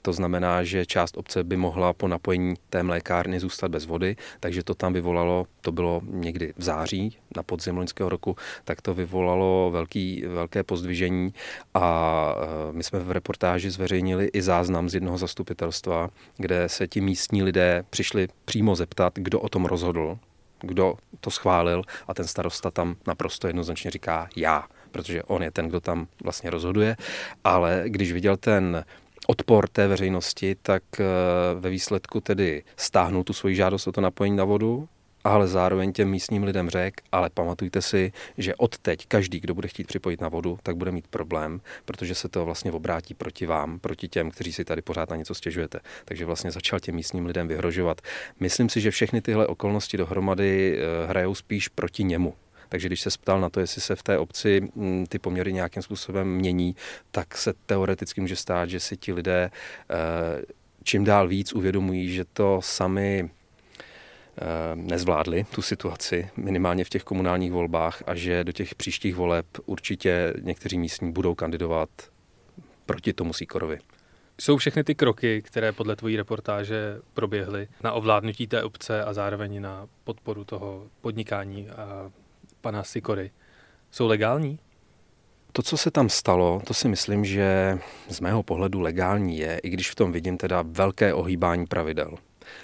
to 0.02 0.14
znamená, 0.14 0.64
že 0.64 0.86
část 0.86 1.18
obce 1.18 1.44
by 1.44 1.58
mohla 1.58 1.94
po 1.94 2.08
napojení 2.08 2.54
té 2.70 2.84
mlékárny 2.84 3.40
zůstat 3.40 3.72
bez 3.72 3.86
vody, 3.86 4.16
takže 4.40 4.64
to 4.64 4.76
tam 4.76 4.94
vyvolalo, 4.94 5.46
to 5.62 5.72
bylo 5.72 6.02
někdy 6.04 6.54
v 6.58 6.64
září 6.64 7.18
na 7.36 7.44
podzim 7.44 7.78
loňského 7.78 8.10
roku, 8.10 8.36
tak 8.64 8.82
to 8.82 8.94
vyvolalo 8.94 9.70
velký, 9.72 10.24
velké 10.28 10.64
pozdvižení 10.64 11.34
a 11.74 12.36
my 12.72 12.84
jsme 12.84 13.00
v 13.00 13.12
reportáži 13.12 13.70
zveřejnili 13.70 14.30
i 14.34 14.42
záznam 14.42 14.90
z 14.90 14.94
jednoho 14.94 15.18
zastupitelstva, 15.18 16.10
kde 16.38 16.70
se 16.70 16.88
ti 16.88 17.02
místní 17.02 17.44
lidé 17.44 17.84
přišli 17.90 18.28
přímo 18.46 18.76
zeptat, 18.76 19.14
kdo 19.16 19.40
o 19.40 19.50
tom 19.50 19.66
rozhodl, 19.66 20.18
kdo 20.64 20.96
to 21.20 21.32
schválil 21.32 21.82
a 22.08 22.14
ten 22.14 22.28
starosta 22.28 22.72
tam 22.72 22.96
naprosto 23.08 23.48
jednoznačně 23.48 23.92
říká 23.92 24.28
já, 24.36 24.64
protože 24.92 25.24
on 25.24 25.44
je 25.44 25.52
ten, 25.52 25.68
kdo 25.68 25.80
tam 25.80 26.08
vlastně 26.24 26.50
rozhoduje, 26.50 26.98
ale 27.44 27.84
když 27.86 28.12
viděl 28.12 28.38
ten 28.38 28.86
odpor 29.28 29.70
té 29.70 29.88
veřejnosti, 29.88 30.56
tak 30.62 30.84
eh, 31.00 31.06
ve 31.60 31.70
výsledku 31.70 32.22
tedy 32.22 32.64
stáhnul 32.78 33.24
tu 33.24 33.34
svoji 33.34 33.56
žádost 33.56 33.88
o 33.88 33.92
to 33.92 34.02
napojení 34.02 34.38
na 34.38 34.44
vodu, 34.44 34.88
ale 35.24 35.48
zároveň 35.48 35.94
těm 35.94 36.10
místním 36.10 36.44
lidem 36.44 36.70
řek, 36.70 37.02
ale 37.12 37.30
pamatujte 37.30 37.82
si, 37.82 38.12
že 38.38 38.56
od 38.56 38.78
teď 38.78 39.06
každý, 39.08 39.40
kdo 39.40 39.54
bude 39.54 39.68
chtít 39.68 39.88
připojit 39.88 40.22
na 40.22 40.30
vodu, 40.30 40.60
tak 40.64 40.76
bude 40.76 40.92
mít 40.92 41.08
problém, 41.08 41.62
protože 41.86 42.16
se 42.16 42.30
to 42.30 42.46
vlastně 42.46 42.72
obrátí 42.72 43.14
proti 43.14 43.46
vám, 43.46 43.80
proti 43.80 44.08
těm, 44.08 44.32
kteří 44.32 44.54
si 44.54 44.66
tady 44.66 44.82
pořád 44.82 45.10
na 45.10 45.16
něco 45.16 45.34
stěžujete. 45.36 45.80
Takže 46.06 46.26
vlastně 46.26 46.52
začal 46.52 46.80
těm 46.80 46.96
místním 46.96 47.26
lidem 47.26 47.48
vyhrožovat. 47.48 48.02
Myslím 48.40 48.70
si, 48.70 48.82
že 48.82 48.92
všechny 48.92 49.22
tyhle 49.22 49.48
okolnosti 49.48 49.98
dohromady 49.98 50.78
eh, 50.78 51.08
hrajou 51.08 51.36
spíš 51.36 51.68
proti 51.68 52.04
němu, 52.04 52.34
takže 52.70 52.88
když 52.88 53.02
se 53.02 53.10
ptal 53.22 53.42
na 53.42 53.50
to, 53.50 53.60
jestli 53.60 53.82
se 53.82 53.96
v 53.96 54.04
té 54.04 54.18
obci 54.18 54.62
mm, 54.76 55.06
ty 55.10 55.20
poměry 55.20 55.54
nějakým 55.54 55.84
způsobem 55.84 56.28
mění, 56.28 56.76
tak 57.12 57.38
se 57.38 57.54
teoreticky 57.66 58.22
může 58.22 58.36
stát, 58.36 58.70
že 58.70 58.80
si 58.80 58.98
ti 58.98 59.14
lidé 59.14 59.52
eh, 59.90 60.42
čím 60.84 61.04
dál 61.04 61.28
víc 61.28 61.54
uvědomují, 61.54 62.14
že 62.14 62.26
to 62.34 62.60
sami 62.64 63.30
nezvládli 64.76 65.46
tu 65.56 65.62
situaci, 65.62 66.30
minimálně 66.38 66.84
v 66.84 66.90
těch 66.90 67.04
komunálních 67.04 67.52
volbách 67.52 68.04
a 68.06 68.16
že 68.16 68.44
do 68.44 68.52
těch 68.52 68.76
příštích 68.76 69.16
voleb 69.16 69.46
určitě 69.66 70.34
někteří 70.42 70.78
místní 70.78 71.12
budou 71.12 71.36
kandidovat 71.36 71.90
proti 72.86 73.14
tomu 73.14 73.34
Síkorovi. 73.34 73.80
Jsou 74.42 74.58
všechny 74.58 74.84
ty 74.84 74.96
kroky, 74.96 75.42
které 75.42 75.72
podle 75.72 75.96
tvojí 75.96 76.18
reportáže 76.18 77.00
proběhly 77.14 77.68
na 77.84 77.92
ovládnutí 77.92 78.48
té 78.48 78.64
obce 78.64 79.04
a 79.04 79.14
zároveň 79.14 79.62
na 79.62 79.88
podporu 80.04 80.44
toho 80.44 80.88
podnikání 81.02 81.70
a 81.70 82.12
pana 82.62 82.84
Sikory 82.84 83.32
jsou 83.92 84.08
legální? 84.08 84.60
To, 85.52 85.62
co 85.62 85.78
se 85.78 85.92
tam 85.92 86.10
stalo, 86.10 86.62
to 86.68 86.74
si 86.74 86.88
myslím, 86.88 87.26
že 87.26 87.80
z 88.10 88.20
mého 88.20 88.44
pohledu 88.44 88.82
legální 88.82 89.38
je, 89.38 89.60
i 89.64 89.70
když 89.70 89.92
v 89.92 89.96
tom 89.96 90.12
vidím 90.12 90.38
teda 90.38 90.64
velké 90.68 91.14
ohýbání 91.14 91.66
pravidel. 91.66 92.16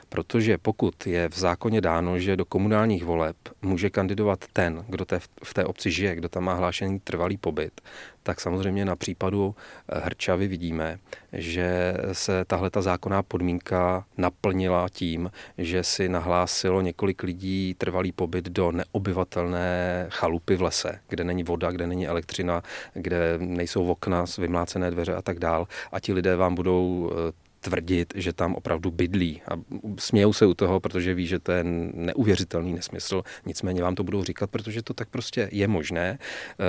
Protože 0.09 0.57
pokud 0.57 1.07
je 1.07 1.29
v 1.29 1.37
zákoně 1.39 1.81
dáno, 1.81 2.19
že 2.19 2.35
do 2.35 2.45
komunálních 2.45 3.05
voleb 3.05 3.35
může 3.61 3.89
kandidovat 3.89 4.45
ten, 4.53 4.85
kdo 4.87 5.05
te, 5.05 5.19
v 5.43 5.53
té 5.53 5.65
obci 5.65 5.91
žije, 5.91 6.15
kdo 6.15 6.29
tam 6.29 6.43
má 6.43 6.53
hlášený 6.53 6.99
trvalý 6.99 7.37
pobyt, 7.37 7.81
tak 8.23 8.41
samozřejmě 8.41 8.85
na 8.85 8.95
případu 8.95 9.55
eh, 9.55 9.99
Hrčavy 9.99 10.47
vidíme, 10.47 10.99
že 11.33 11.93
se 12.11 12.45
tahle 12.45 12.69
ta 12.69 12.81
zákonná 12.81 13.23
podmínka 13.23 14.05
naplnila 14.17 14.89
tím, 14.89 15.31
že 15.57 15.83
si 15.83 16.09
nahlásilo 16.09 16.81
několik 16.81 17.23
lidí 17.23 17.75
trvalý 17.77 18.11
pobyt 18.11 18.45
do 18.45 18.71
neobyvatelné 18.71 20.07
chalupy 20.09 20.55
v 20.55 20.61
lese, 20.61 20.99
kde 21.09 21.23
není 21.23 21.43
voda, 21.43 21.71
kde 21.71 21.87
není 21.87 22.07
elektřina, 22.07 22.63
kde 22.93 23.37
nejsou 23.37 23.87
okna, 23.87 24.25
vymlácené 24.37 24.91
dveře 24.91 25.15
a 25.15 25.21
tak 25.21 25.39
dál. 25.39 25.67
A 25.91 25.99
ti 25.99 26.13
lidé 26.13 26.35
vám 26.35 26.55
budou 26.55 27.11
eh, 27.11 27.48
tvrdit, 27.59 28.13
že 28.15 28.33
tam 28.33 28.55
opravdu 28.55 28.91
bydlí. 28.91 29.41
A 29.47 29.53
smějou 29.97 30.33
se 30.33 30.45
u 30.45 30.53
toho, 30.53 30.79
protože 30.79 31.13
ví, 31.13 31.27
že 31.27 31.39
to 31.39 31.51
je 31.51 31.63
neuvěřitelný 31.93 32.73
nesmysl. 32.73 33.21
Nicméně 33.45 33.83
vám 33.83 33.95
to 33.95 34.03
budou 34.03 34.23
říkat, 34.23 34.49
protože 34.49 34.81
to 34.81 34.93
tak 34.93 35.09
prostě 35.09 35.49
je 35.51 35.67
možné. 35.67 36.19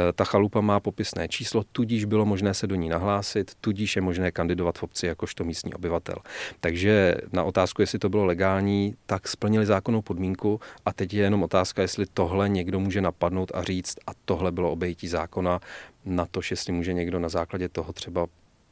E, 0.08 0.12
ta 0.12 0.24
chalupa 0.24 0.60
má 0.60 0.80
popisné 0.80 1.28
číslo, 1.28 1.64
tudíž 1.72 2.04
bylo 2.04 2.26
možné 2.26 2.54
se 2.54 2.66
do 2.66 2.74
ní 2.74 2.88
nahlásit, 2.88 3.52
tudíž 3.60 3.96
je 3.96 4.02
možné 4.02 4.32
kandidovat 4.32 4.78
v 4.78 4.82
obci 4.82 5.06
jakožto 5.06 5.44
místní 5.44 5.74
obyvatel. 5.74 6.16
Takže 6.60 7.14
na 7.32 7.44
otázku, 7.44 7.82
jestli 7.82 7.98
to 7.98 8.08
bylo 8.08 8.24
legální, 8.24 8.94
tak 9.06 9.28
splnili 9.28 9.66
zákonnou 9.66 10.02
podmínku 10.02 10.60
a 10.86 10.92
teď 10.92 11.14
je 11.14 11.22
jenom 11.22 11.42
otázka, 11.42 11.82
jestli 11.82 12.06
tohle 12.14 12.48
někdo 12.48 12.80
může 12.80 13.00
napadnout 13.00 13.52
a 13.54 13.62
říct 13.62 13.96
a 14.06 14.10
tohle 14.24 14.52
bylo 14.52 14.72
obejití 14.72 15.08
zákona, 15.08 15.60
na 16.04 16.26
to, 16.26 16.40
jestli 16.50 16.72
může 16.72 16.92
někdo 16.92 17.18
na 17.18 17.28
základě 17.28 17.68
toho 17.68 17.92
třeba 17.92 18.26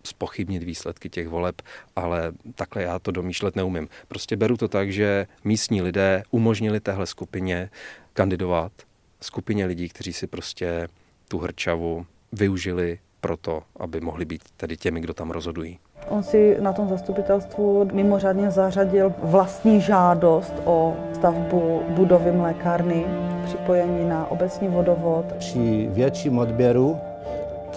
spochybnit 0.05 0.63
výsledky 0.63 1.11
těch 1.11 1.29
voleb, 1.29 1.63
ale 1.97 2.33
takhle 2.55 2.83
já 2.83 2.99
to 2.99 3.11
domýšlet 3.11 3.57
neumím. 3.57 3.89
Prostě 4.09 4.37
beru 4.37 4.57
to 4.57 4.69
tak, 4.69 4.93
že 4.93 5.27
místní 5.45 5.83
lidé 5.83 6.23
umožnili 6.31 6.81
téhle 6.81 7.07
skupině 7.07 7.71
kandidovat, 8.13 8.73
skupině 9.21 9.67
lidí, 9.67 9.89
kteří 9.89 10.13
si 10.13 10.27
prostě 10.27 10.89
tu 11.29 11.39
hrčavu 11.39 12.07
využili 12.33 12.99
proto, 13.21 13.63
aby 13.77 14.01
mohli 14.01 14.25
být 14.25 14.43
tedy 14.57 14.77
těmi, 14.77 15.01
kdo 15.01 15.15
tam 15.15 15.31
rozhodují. 15.31 15.79
On 16.09 16.23
si 16.23 16.57
na 16.61 16.73
tom 16.73 16.89
zastupitelstvu 16.89 17.89
mimořádně 17.93 18.51
zařadil 18.51 19.15
vlastní 19.23 19.81
žádost 19.81 20.53
o 20.65 20.97
stavbu 21.15 21.83
budovy 21.89 22.33
mlékárny, 22.33 23.05
připojení 23.45 24.09
na 24.09 24.27
obecní 24.27 24.69
vodovod. 24.69 25.25
Při 25.39 25.89
větším 25.91 26.39
odběru 26.39 26.99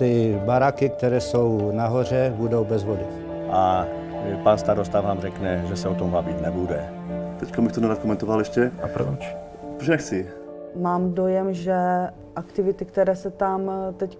ty 0.01 0.41
baraky, 0.45 0.89
které 0.89 1.21
jsou 1.21 1.71
nahoře, 1.71 2.33
budou 2.35 2.65
bez 2.65 2.83
vody. 2.83 3.05
A 3.51 3.85
pan 4.43 4.57
starosta 4.57 5.01
vám 5.01 5.19
řekne, 5.19 5.63
že 5.67 5.75
se 5.75 5.89
o 5.89 5.95
tom 5.95 6.11
bavit 6.11 6.41
nebude. 6.41 6.89
Teďka 7.39 7.61
bych 7.61 7.71
to 7.71 7.81
nerad 7.81 7.99
komentoval 7.99 8.39
ještě. 8.39 8.71
A 8.83 8.87
proč? 8.87 9.35
Protože 9.77 9.91
nechci. 9.91 10.29
Mám 10.75 11.13
dojem, 11.13 11.53
že 11.53 11.75
aktivity, 12.35 12.85
které 12.85 13.15
se 13.15 13.31
tam 13.31 13.71
teď 13.97 14.17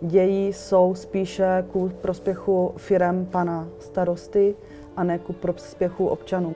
dějí, 0.00 0.52
jsou 0.52 0.94
spíše 0.94 1.64
ku 1.72 1.88
prospěchu 2.00 2.72
firem 2.76 3.26
pana 3.26 3.68
starosty 3.78 4.54
a 4.96 5.04
ne 5.04 5.18
ku 5.18 5.32
prospěchu 5.32 6.06
občanů. 6.06 6.54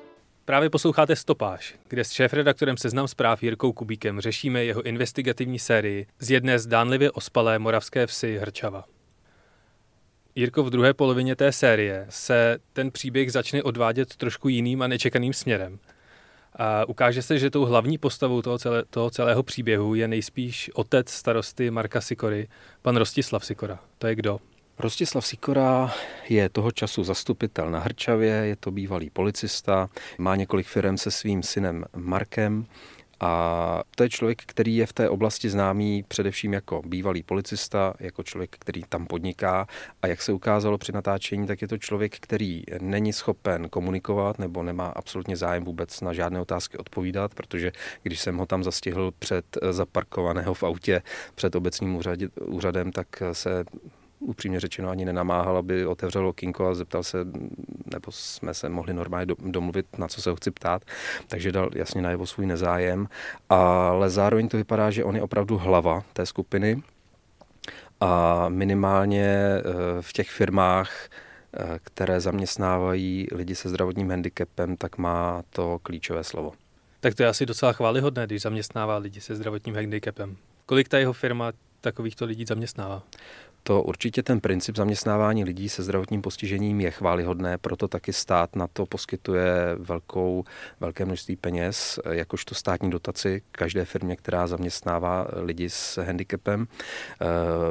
Právě 0.49 0.71
posloucháte 0.71 1.17
Stopáž, 1.17 1.75
kde 1.88 2.05
s 2.05 2.11
šéf-redaktorem 2.11 2.76
Seznam 2.76 3.09
zpráv 3.09 3.43
Jirkou 3.43 3.73
Kubíkem 3.73 4.21
řešíme 4.21 4.64
jeho 4.64 4.83
investigativní 4.83 5.59
sérii 5.59 6.07
z 6.19 6.31
jedné 6.31 6.59
zdánlivě 6.59 7.11
ospalé 7.11 7.59
moravské 7.59 8.07
vsi 8.07 8.38
Hrčava. 8.38 8.85
Jirko, 10.35 10.62
v 10.62 10.71
druhé 10.71 10.95
polovině 10.95 11.37
té 11.37 11.52
série 11.52 12.07
se 12.09 12.59
ten 12.73 12.90
příběh 12.90 13.33
začne 13.33 13.62
odvádět 13.62 14.17
trošku 14.17 14.49
jiným 14.49 14.83
a 14.83 14.87
nečekaným 14.87 15.33
směrem. 15.33 15.78
A 16.57 16.88
ukáže 16.88 17.23
se, 17.23 17.38
že 17.38 17.50
tou 17.50 17.64
hlavní 17.64 17.99
postavou 17.99 18.43
toho, 18.43 18.59
celé, 18.59 18.85
toho 18.90 19.11
celého 19.11 19.43
příběhu 19.43 19.95
je 19.95 20.09
nejspíš 20.09 20.71
otec 20.75 21.11
starosty 21.11 21.71
Marka 21.71 22.00
Sikory, 22.00 22.49
pan 22.83 22.97
Rostislav 22.97 23.45
Sikora. 23.45 23.78
To 23.99 24.07
je 24.07 24.14
kdo? 24.14 24.40
Rostislav 24.80 25.26
Sikora 25.26 25.94
je 26.28 26.49
toho 26.49 26.70
času 26.70 27.04
zastupitel 27.04 27.70
na 27.70 27.80
Hrčavě, 27.80 28.30
je 28.32 28.56
to 28.56 28.70
bývalý 28.70 29.11
policista, 29.11 29.88
má 30.18 30.37
několik 30.37 30.66
firm 30.66 30.97
se 30.97 31.11
svým 31.11 31.42
synem 31.42 31.85
Markem 31.97 32.66
a 33.20 33.82
to 33.97 34.02
je 34.02 34.08
člověk, 34.08 34.42
který 34.47 34.76
je 34.76 34.87
v 34.87 34.92
té 34.92 35.08
oblasti 35.08 35.50
známý 35.50 36.04
především 36.08 36.52
jako 36.52 36.82
bývalý 36.87 37.23
policista, 37.23 37.94
jako 38.00 38.23
člověk, 38.23 38.56
který 38.58 38.82
tam 38.88 39.06
podniká. 39.06 39.66
A 40.02 40.06
jak 40.06 40.23
se 40.23 40.32
ukázalo 40.32 40.78
při 40.78 40.92
natáčení, 40.92 41.47
tak 41.47 41.62
je 41.62 41.68
to 41.68 41.78
člověk, 41.78 42.16
který 42.20 42.62
není 42.80 43.12
schopen 43.12 43.68
komunikovat 43.68 44.38
nebo 44.38 44.62
nemá 44.62 44.87
absolutně 44.87 45.37
zájem 45.37 45.64
vůbec 45.64 46.00
na 46.00 46.12
žádné 46.12 46.40
otázky 46.40 46.78
odpovídat, 46.78 47.35
protože 47.35 47.73
když 48.02 48.20
jsem 48.20 48.37
ho 48.37 48.47
tam 48.47 48.64
zastihl 48.64 49.12
před 49.18 49.44
zaparkovaného 49.70 50.54
v 50.54 50.62
autě 50.62 51.02
před 51.35 51.54
obecním 51.54 52.00
úřadem, 52.40 52.92
tak 52.92 53.06
se 53.32 53.64
upřímně 54.28 54.61
řečeno 54.61 54.90
ani 54.90 55.04
nenamáhal, 55.04 55.56
aby 55.56 55.87
otevřel 55.87 56.28
okinko 56.28 56.66
a 56.66 56.75
zeptal 56.75 57.02
se, 57.02 57.18
nebo 57.92 58.12
jsme 58.12 58.54
se 58.54 58.68
mohli 58.68 58.94
normálně 58.94 59.35
domluvit, 59.38 59.99
na 59.99 60.08
co 60.08 60.23
se 60.23 60.30
ho 60.30 60.37
chci 60.37 60.50
ptát, 60.50 60.82
takže 61.28 61.52
dal 61.52 61.70
jasně 61.75 62.02
najevo 62.02 62.26
svůj 62.26 62.47
nezájem, 62.47 63.08
ale 63.49 64.11
zároveň 64.11 64.49
to 64.49 64.56
vypadá, 64.56 64.90
že 64.90 65.04
on 65.04 65.16
je 65.16 65.23
opravdu 65.23 65.58
hlava 65.58 66.02
té 66.12 66.26
skupiny 66.26 66.82
a 68.00 68.44
minimálně 68.49 69.26
eh, 69.26 69.62
v 70.00 70.12
těch 70.12 70.30
firmách, 70.30 71.08
eh, 71.08 71.78
které 71.84 72.21
zaměstnávají 72.21 73.26
lidi 73.32 73.54
se 73.54 73.69
zdravotním 73.69 74.10
handicapem, 74.10 74.76
tak 74.76 74.99
má 74.99 75.43
to 75.50 75.78
klíčové 75.82 76.25
slovo. 76.25 76.52
Tak 77.00 77.14
to 77.14 77.23
je 77.23 77.28
asi 77.28 77.47
docela 77.47 77.73
chválihodné, 77.73 78.26
když 78.26 78.43
zaměstnává 78.43 78.97
lidi 78.97 79.21
se 79.21 79.36
zdravotním 79.36 79.75
handicapem. 79.75 80.36
Kolik 80.67 80.88
ta 80.88 80.99
jeho 80.99 81.12
firma 81.12 81.52
takovýchto 81.80 82.25
lidí 82.25 82.45
zaměstnává? 82.49 83.02
To 83.62 83.82
určitě 83.82 84.23
ten 84.23 84.40
princip 84.40 84.76
zaměstnávání 84.76 85.44
lidí 85.44 85.68
se 85.68 85.82
zdravotním 85.82 86.23
postižením 86.23 86.80
je 86.80 86.90
chválihodné, 86.90 87.58
proto 87.58 87.88
taky 87.88 88.12
stát 88.12 88.56
na 88.56 88.66
to 88.66 88.86
poskytuje 88.86 89.76
velkou, 89.78 90.44
velké 90.80 91.04
množství 91.04 91.36
peněz, 91.36 92.00
jakožto 92.10 92.54
státní 92.54 92.90
dotaci 92.90 93.42
každé 93.52 93.84
firmě, 93.84 94.16
která 94.16 94.47
zaměstnává 94.47 95.26
lidi 95.32 95.71
s 95.71 96.02
handicapem. 96.04 96.66
Eh, 96.68 97.26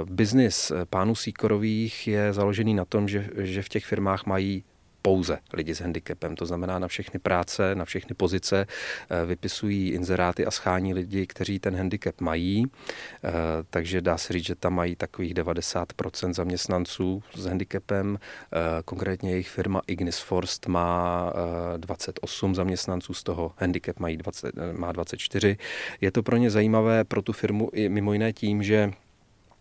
biznis 0.05 0.71
pánů 0.89 1.15
Síkorových 1.15 2.07
je 2.07 2.33
založený 2.33 2.73
na 2.73 2.85
tom, 2.85 3.07
že, 3.07 3.29
že 3.37 3.61
v 3.61 3.69
těch 3.69 3.85
firmách 3.85 4.25
mají 4.25 4.63
pouze 5.07 5.39
lidi 5.53 5.75
s 5.75 5.81
handicapem. 5.81 6.35
To 6.35 6.45
znamená 6.45 6.79
na 6.79 6.87
všechny 6.87 7.19
práce, 7.19 7.75
na 7.75 7.85
všechny 7.85 8.15
pozice 8.15 8.67
eh, 8.67 9.25
vypisují 9.25 9.89
inzeráty 9.89 10.45
a 10.45 10.51
schání 10.51 10.93
lidi, 10.93 11.27
kteří 11.27 11.59
ten 11.59 11.75
handicap 11.75 12.21
mají. 12.21 12.65
Eh, 12.65 13.31
takže 13.69 14.01
dá 14.01 14.17
se 14.17 14.33
říct, 14.33 14.45
že 14.45 14.55
tam 14.55 14.73
mají 14.73 14.95
takových 14.95 15.33
90% 15.33 16.33
zaměstnanců 16.33 17.23
s 17.35 17.45
handicapem. 17.45 18.19
Eh, 18.19 18.83
konkrétně 18.85 19.31
jejich 19.31 19.49
firma 19.49 19.81
Ignis 19.87 20.19
Forst 20.19 20.67
má 20.67 21.33
28 21.77 22.55
zaměstnanců, 22.55 23.13
z 23.13 23.23
toho 23.23 23.51
handicap 23.57 23.99
mají 23.99 24.17
20, 24.17 24.55
má 24.77 24.91
24. 24.91 25.57
Je 26.01 26.11
to 26.11 26.23
pro 26.23 26.37
ně 26.37 26.49
zajímavé 26.49 27.03
pro 27.03 27.21
tu 27.21 27.33
firmu 27.33 27.69
i 27.73 27.89
mimo 27.89 28.13
jiné 28.13 28.33
tím, 28.33 28.63
že 28.63 28.91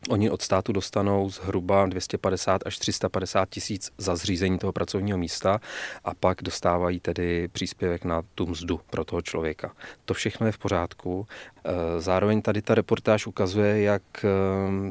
Oni 0.09 0.31
od 0.31 0.43
státu 0.43 0.73
dostanou 0.73 1.31
zhruba 1.31 1.87
250 1.87 2.63
až 2.67 2.79
350 2.79 3.49
tisíc 3.49 3.93
za 3.99 4.17
zřízení 4.17 4.59
toho 4.59 4.73
pracovního 4.73 5.19
místa 5.19 5.61
a 6.05 6.15
pak 6.15 6.43
dostávají 6.43 7.01
tedy 7.01 7.49
příspěvek 7.49 8.05
na 8.05 8.23
tu 8.35 8.47
mzdu 8.47 8.81
pro 8.91 9.05
toho 9.05 9.23
člověka. 9.23 9.73
To 10.05 10.15
všechno 10.15 10.47
je 10.47 10.53
v 10.53 10.59
pořádku. 10.59 11.27
E, 11.65 12.01
zároveň 12.01 12.43
tady 12.43 12.63
ta 12.63 12.75
reportáž 12.75 13.27
ukazuje, 13.27 13.83
jak 13.83 14.03
e, 14.25 14.29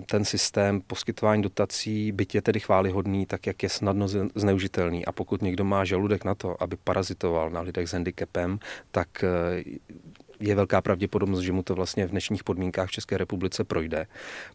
ten 0.02 0.26
systém 0.26 0.82
poskytování 0.82 1.42
dotací, 1.42 2.12
byť 2.12 2.36
je 2.36 2.42
tedy 2.42 2.60
chválihodný, 2.60 3.26
tak 3.26 3.48
jak 3.48 3.64
je 3.64 3.70
snadno 3.70 4.08
zneužitelný. 4.36 5.06
A 5.06 5.12
pokud 5.12 5.42
někdo 5.42 5.64
má 5.64 5.86
žaludek 5.86 6.26
na 6.26 6.36
to, 6.36 6.64
aby 6.64 6.78
parazitoval 6.84 7.50
na 7.50 7.62
lidech 7.62 7.90
s 7.90 7.94
handicapem, 7.94 8.60
tak 8.92 9.24
e, 9.24 9.64
je 10.40 10.56
velká 10.56 10.82
pravděpodobnost, 10.82 11.42
že 11.42 11.52
mu 11.52 11.64
to 11.64 11.76
vlastně 11.76 12.08
v 12.08 12.10
dnešních 12.10 12.44
podmínkách 12.44 12.90
v 12.90 12.92
České 12.92 13.18
republice 13.18 13.64
projde, 13.64 14.08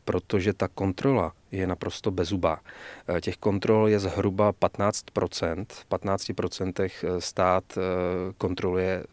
protože 0.05 0.53
ta 0.53 0.69
kontrola 0.69 1.33
je 1.53 1.67
naprosto 1.67 2.11
bezubá. 2.11 2.61
Eh, 3.09 3.21
těch 3.21 3.37
kontrol 3.37 3.89
je 3.89 3.99
zhruba 3.99 4.53
15%. 4.53 5.67
V 5.73 5.87
15% 5.87 6.91
stát 7.19 7.65
eh, 7.77 7.81
kontroluje 8.39 9.05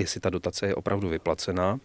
jestli 0.00 0.20
ta 0.20 0.30
dotace 0.30 0.66
je 0.66 0.74
opravdu 0.74 1.08
vyplacená. 1.08 1.78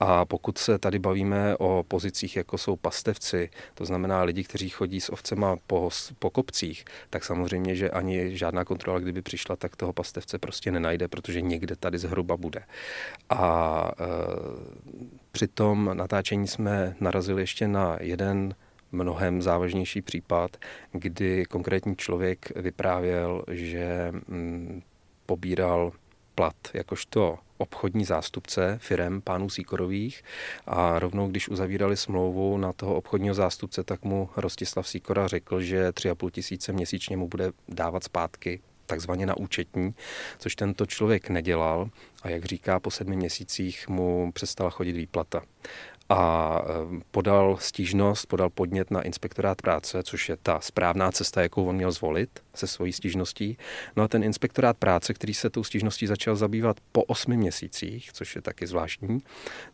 A 0.00 0.24
pokud 0.24 0.58
se 0.58 0.78
tady 0.78 0.98
bavíme 0.98 1.56
o 1.56 1.84
pozicích, 1.88 2.36
jako 2.36 2.58
jsou 2.58 2.76
pastevci, 2.76 3.50
to 3.74 3.84
znamená 3.84 4.22
lidi, 4.22 4.44
kteří 4.44 4.68
chodí 4.68 5.00
s 5.00 5.12
ovcema 5.12 5.56
po, 5.66 5.90
po 6.18 6.30
kopcích, 6.30 6.84
tak 7.10 7.24
samozřejmě, 7.24 7.74
že 7.74 7.90
ani 7.90 8.36
žádná 8.36 8.64
kontrola, 8.64 8.98
kdyby 8.98 9.22
přišla, 9.22 9.56
tak 9.56 9.76
toho 9.76 9.92
pastevce 9.92 10.38
prostě 10.38 10.72
nenajde, 10.72 11.08
protože 11.08 11.40
někde 11.40 11.76
tady 11.76 11.98
zhruba 11.98 12.36
bude. 12.36 12.62
A 13.30 13.92
e, 13.92 14.04
při 15.32 15.48
tom 15.48 15.90
natáčení 15.94 16.48
jsme 16.48 16.96
narazili 17.00 17.42
ještě 17.42 17.68
na 17.68 17.96
jeden 18.00 18.54
mnohem 18.92 19.42
závažnější 19.42 20.02
případ, 20.02 20.56
kdy 20.92 21.44
konkrétní 21.44 21.96
člověk 21.96 22.56
vyprávěl, 22.56 23.44
že 23.50 24.12
mm, 24.12 24.82
pobíral 25.26 25.92
plat 26.34 26.56
jakožto 26.74 27.38
obchodní 27.62 28.04
zástupce 28.04 28.78
firem 28.82 29.20
pánů 29.20 29.50
Síkorových 29.50 30.22
a 30.66 30.98
rovnou, 30.98 31.28
když 31.28 31.48
uzavírali 31.48 31.96
smlouvu 31.96 32.58
na 32.58 32.72
toho 32.72 32.94
obchodního 32.94 33.34
zástupce, 33.34 33.84
tak 33.84 34.02
mu 34.02 34.28
Rostislav 34.36 34.88
Síkora 34.88 35.28
řekl, 35.28 35.60
že 35.60 35.90
3,5 35.90 36.30
tisíce 36.30 36.72
měsíčně 36.72 37.16
mu 37.16 37.28
bude 37.28 37.52
dávat 37.68 38.04
zpátky 38.04 38.60
takzvaně 38.86 39.26
na 39.26 39.36
účetní, 39.36 39.94
což 40.38 40.56
tento 40.56 40.86
člověk 40.86 41.30
nedělal 41.30 41.90
a 42.22 42.28
jak 42.28 42.44
říká, 42.44 42.80
po 42.80 42.90
sedmi 42.90 43.16
měsících 43.16 43.88
mu 43.88 44.32
přestala 44.32 44.70
chodit 44.70 44.92
výplata. 44.92 45.42
A 46.12 46.62
podal 47.10 47.56
stížnost, 47.60 48.26
podal 48.26 48.50
podnět 48.50 48.90
na 48.90 49.02
inspektorát 49.02 49.62
práce, 49.62 50.02
což 50.02 50.28
je 50.28 50.36
ta 50.42 50.60
správná 50.60 51.12
cesta, 51.12 51.42
jakou 51.42 51.64
on 51.64 51.76
měl 51.76 51.92
zvolit 51.92 52.30
se 52.54 52.66
svojí 52.66 52.92
stížností. 52.92 53.56
No 53.96 54.02
a 54.02 54.08
ten 54.08 54.24
inspektorát 54.24 54.76
práce, 54.76 55.14
který 55.14 55.34
se 55.34 55.50
tou 55.50 55.64
stížností 55.64 56.06
začal 56.06 56.36
zabývat 56.36 56.76
po 56.92 57.02
osmi 57.02 57.36
měsících, 57.36 58.12
což 58.12 58.36
je 58.36 58.42
taky 58.42 58.66
zvláštní, 58.66 59.22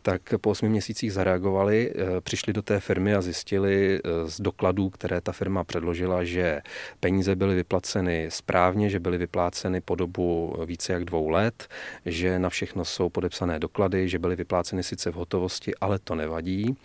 tak 0.01 0.21
po 0.41 0.49
osmi 0.49 0.69
měsících 0.69 1.13
zareagovali, 1.13 1.93
přišli 2.19 2.53
do 2.53 2.61
té 2.61 2.79
firmy 2.79 3.15
a 3.15 3.21
zjistili 3.21 3.99
z 4.25 4.41
dokladů, 4.41 4.89
které 4.89 5.21
ta 5.21 5.31
firma 5.31 5.63
předložila, 5.63 6.23
že 6.23 6.61
peníze 6.99 7.35
byly 7.35 7.55
vyplaceny 7.55 8.27
správně, 8.29 8.89
že 8.89 8.99
byly 8.99 9.17
vypláceny 9.17 9.81
po 9.81 9.95
dobu 9.95 10.55
více 10.65 10.93
jak 10.93 11.05
dvou 11.05 11.29
let, 11.29 11.67
že 12.05 12.39
na 12.39 12.49
všechno 12.49 12.85
jsou 12.85 13.09
podepsané 13.09 13.59
doklady, 13.59 14.09
že 14.09 14.19
byly 14.19 14.35
vypláceny 14.35 14.83
sice 14.83 15.11
v 15.11 15.15
hotovosti, 15.15 15.75
ale 15.81 15.99
to 15.99 16.15
nevadí. 16.29 16.77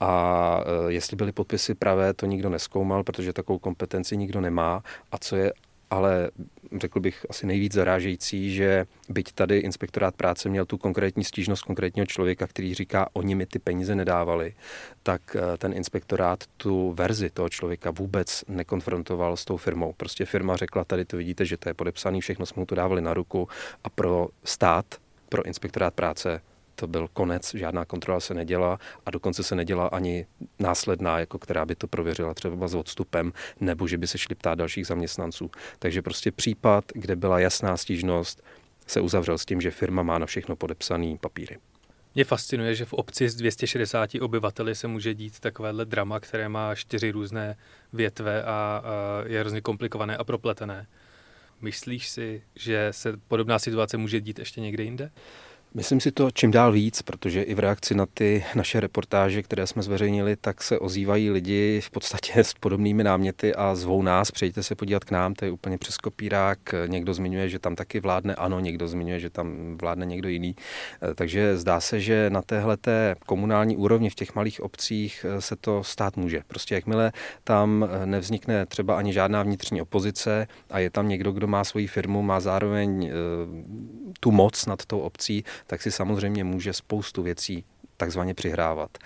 A 0.00 0.10
e, 0.88 0.92
jestli 0.92 1.16
byly 1.16 1.32
podpisy 1.32 1.74
pravé, 1.74 2.14
to 2.14 2.26
nikdo 2.26 2.48
neskoumal, 2.48 3.04
protože 3.04 3.32
takovou 3.32 3.58
kompetenci 3.58 4.16
nikdo 4.16 4.40
nemá. 4.40 4.82
A 5.12 5.18
co 5.18 5.36
je 5.36 5.52
ale 5.92 6.30
řekl 6.76 7.00
bych 7.00 7.26
asi 7.30 7.46
nejvíc 7.46 7.72
zarážející, 7.72 8.54
že 8.54 8.86
byť 9.08 9.32
tady 9.32 9.58
inspektorát 9.58 10.16
práce 10.16 10.48
měl 10.48 10.64
tu 10.64 10.78
konkrétní 10.78 11.24
stížnost 11.24 11.62
konkrétního 11.62 12.06
člověka, 12.06 12.46
který 12.46 12.74
říká, 12.74 13.08
oni 13.12 13.34
mi 13.34 13.46
ty 13.46 13.58
peníze 13.58 13.94
nedávali, 13.94 14.54
tak 15.02 15.36
eh, 15.36 15.58
ten 15.58 15.72
inspektorát 15.72 16.44
tu 16.56 16.92
verzi 16.92 17.30
toho 17.30 17.48
člověka 17.48 17.90
vůbec 17.90 18.44
nekonfrontoval 18.48 19.36
s 19.36 19.44
tou 19.44 19.56
firmou. 19.56 19.92
Prostě 19.92 20.24
firma 20.24 20.56
řekla, 20.56 20.84
tady 20.84 21.04
to 21.04 21.16
vidíte, 21.16 21.44
že 21.44 21.56
to 21.56 21.68
je 21.68 21.74
podepsaný, 21.74 22.20
všechno 22.20 22.46
jsme 22.46 22.60
mu 22.60 22.66
to 22.66 22.74
dávali 22.74 23.00
na 23.00 23.14
ruku 23.14 23.48
a 23.84 23.90
pro 23.90 24.28
stát, 24.44 24.86
pro 25.28 25.46
inspektorát 25.46 25.94
práce 25.94 26.40
to 26.74 26.86
byl 26.86 27.08
konec, 27.12 27.54
žádná 27.54 27.84
kontrola 27.84 28.20
se 28.20 28.34
nedělá 28.34 28.78
a 29.06 29.10
dokonce 29.10 29.42
se 29.42 29.54
nedělá 29.54 29.86
ani 29.86 30.26
následná, 30.58 31.18
jako 31.18 31.38
která 31.38 31.66
by 31.66 31.74
to 31.74 31.86
prověřila 31.86 32.34
třeba 32.34 32.68
s 32.68 32.74
odstupem, 32.74 33.32
nebo 33.60 33.88
že 33.88 33.98
by 33.98 34.06
se 34.06 34.18
šli 34.18 34.34
ptát 34.34 34.54
dalších 34.54 34.86
zaměstnanců. 34.86 35.50
Takže 35.78 36.02
prostě 36.02 36.32
případ, 36.32 36.84
kde 36.94 37.16
byla 37.16 37.38
jasná 37.38 37.76
stížnost, 37.76 38.42
se 38.86 39.00
uzavřel 39.00 39.38
s 39.38 39.44
tím, 39.44 39.60
že 39.60 39.70
firma 39.70 40.02
má 40.02 40.18
na 40.18 40.26
všechno 40.26 40.56
podepsaný 40.56 41.18
papíry. 41.18 41.58
Mě 42.14 42.24
fascinuje, 42.24 42.74
že 42.74 42.84
v 42.84 42.92
obci 42.92 43.28
s 43.28 43.34
260 43.34 44.10
obyvateli 44.20 44.74
se 44.74 44.88
může 44.88 45.14
dít 45.14 45.40
takovéhle 45.40 45.84
drama, 45.84 46.20
které 46.20 46.48
má 46.48 46.74
čtyři 46.74 47.10
různé 47.10 47.56
větve 47.92 48.42
a, 48.42 48.82
je 49.26 49.40
hrozně 49.40 49.60
komplikované 49.60 50.16
a 50.16 50.24
propletené. 50.24 50.86
Myslíš 51.60 52.08
si, 52.08 52.42
že 52.54 52.88
se 52.90 53.16
podobná 53.28 53.58
situace 53.58 53.96
může 53.96 54.20
dít 54.20 54.38
ještě 54.38 54.60
někde 54.60 54.82
jinde? 54.82 55.10
Myslím 55.74 56.00
si 56.00 56.12
to 56.12 56.30
čím 56.30 56.50
dál 56.50 56.72
víc, 56.72 57.02
protože 57.02 57.42
i 57.42 57.54
v 57.54 57.58
reakci 57.58 57.94
na 57.94 58.06
ty 58.06 58.44
naše 58.54 58.80
reportáže, 58.80 59.42
které 59.42 59.66
jsme 59.66 59.82
zveřejnili, 59.82 60.36
tak 60.36 60.62
se 60.62 60.78
ozývají 60.78 61.30
lidi 61.30 61.80
v 61.84 61.90
podstatě 61.90 62.32
s 62.44 62.54
podobnými 62.54 63.04
náměty 63.04 63.54
a 63.54 63.74
zvou 63.74 64.02
nás, 64.02 64.30
přejďte 64.30 64.62
se 64.62 64.74
podívat 64.74 65.04
k 65.04 65.10
nám, 65.10 65.34
to 65.34 65.44
je 65.44 65.50
úplně 65.50 65.78
přes 65.78 65.96
kopírák. 65.96 66.58
Někdo 66.86 67.14
zmiňuje, 67.14 67.48
že 67.48 67.58
tam 67.58 67.76
taky 67.76 68.00
vládne 68.00 68.34
ano, 68.34 68.60
někdo 68.60 68.88
zmiňuje, 68.88 69.20
že 69.20 69.30
tam 69.30 69.78
vládne 69.80 70.06
někdo 70.06 70.28
jiný. 70.28 70.56
Eh, 71.02 71.14
takže 71.14 71.58
zdá 71.58 71.80
se, 71.80 72.00
že 72.00 72.30
na 72.30 72.42
téhle 72.42 72.78
komunální 73.26 73.76
úrovni 73.76 74.10
v 74.10 74.14
těch 74.14 74.34
malých 74.34 74.60
obcích 74.60 75.26
eh, 75.28 75.40
se 75.40 75.56
to 75.56 75.84
stát 75.84 76.16
může. 76.16 76.42
Prostě 76.46 76.74
jakmile 76.74 77.12
tam 77.44 77.88
eh, 78.02 78.06
nevznikne 78.06 78.66
třeba 78.66 78.96
ani 78.96 79.12
žádná 79.12 79.42
vnitřní 79.42 79.82
opozice 79.82 80.46
a 80.70 80.78
je 80.78 80.90
tam 80.90 81.08
někdo, 81.08 81.32
kdo 81.32 81.46
má 81.46 81.64
svoji 81.64 81.86
firmu, 81.86 82.22
má 82.22 82.40
zároveň 82.40 83.10
tu 84.20 84.30
moc 84.30 84.66
nad 84.66 84.86
tou 84.86 84.98
obcí, 84.98 85.44
tak 85.66 85.82
si 85.82 85.90
samozřejmě 85.90 86.44
může 86.44 86.72
spoustu 86.72 87.22
věcí 87.22 87.64
takzvaně 87.96 88.34
přihrávat. 88.34 88.98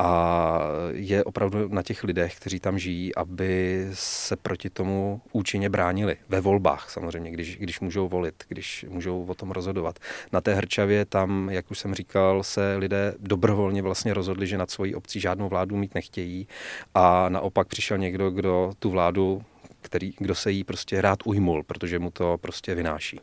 A 0.00 0.60
je 0.92 1.24
opravdu 1.24 1.68
na 1.68 1.82
těch 1.82 2.04
lidech, 2.04 2.36
kteří 2.36 2.60
tam 2.60 2.78
žijí, 2.78 3.14
aby 3.14 3.86
se 3.92 4.36
proti 4.36 4.70
tomu 4.70 5.20
účinně 5.32 5.70
bránili. 5.70 6.16
Ve 6.28 6.40
volbách 6.40 6.90
samozřejmě, 6.90 7.30
když, 7.30 7.56
když 7.56 7.80
můžou 7.80 8.08
volit, 8.08 8.44
když 8.48 8.86
můžou 8.88 9.24
o 9.24 9.34
tom 9.34 9.50
rozhodovat. 9.50 9.98
Na 10.32 10.40
té 10.40 10.54
Hrčavě 10.54 11.04
tam, 11.04 11.50
jak 11.50 11.70
už 11.70 11.78
jsem 11.78 11.94
říkal, 11.94 12.42
se 12.42 12.76
lidé 12.76 13.14
dobrovolně 13.18 13.82
vlastně 13.82 14.14
rozhodli, 14.14 14.46
že 14.46 14.58
nad 14.58 14.70
svojí 14.70 14.94
obcí 14.94 15.20
žádnou 15.20 15.48
vládu 15.48 15.76
mít 15.76 15.94
nechtějí. 15.94 16.48
A 16.94 17.28
naopak 17.28 17.68
přišel 17.68 17.98
někdo, 17.98 18.30
kdo 18.30 18.72
tu 18.78 18.90
vládu, 18.90 19.42
který, 19.80 20.12
kdo 20.18 20.34
se 20.34 20.50
jí 20.50 20.64
prostě 20.64 21.00
rád 21.00 21.18
ujmul, 21.24 21.62
protože 21.62 21.98
mu 21.98 22.10
to 22.10 22.38
prostě 22.40 22.74
vynáší. 22.74 23.20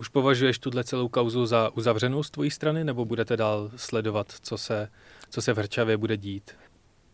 Už 0.00 0.08
považuješ 0.08 0.58
tuhle 0.58 0.84
celou 0.84 1.08
kauzu 1.08 1.46
za 1.46 1.70
uzavřenou 1.76 2.22
z 2.22 2.30
tvojí 2.30 2.50
strany, 2.50 2.84
nebo 2.84 3.04
budete 3.04 3.36
dál 3.36 3.70
sledovat, 3.76 4.32
co 4.42 4.58
se, 4.58 4.88
co 5.30 5.42
se 5.42 5.54
v 5.54 5.58
Hrčavě 5.58 5.96
bude 5.96 6.16
dít? 6.16 6.50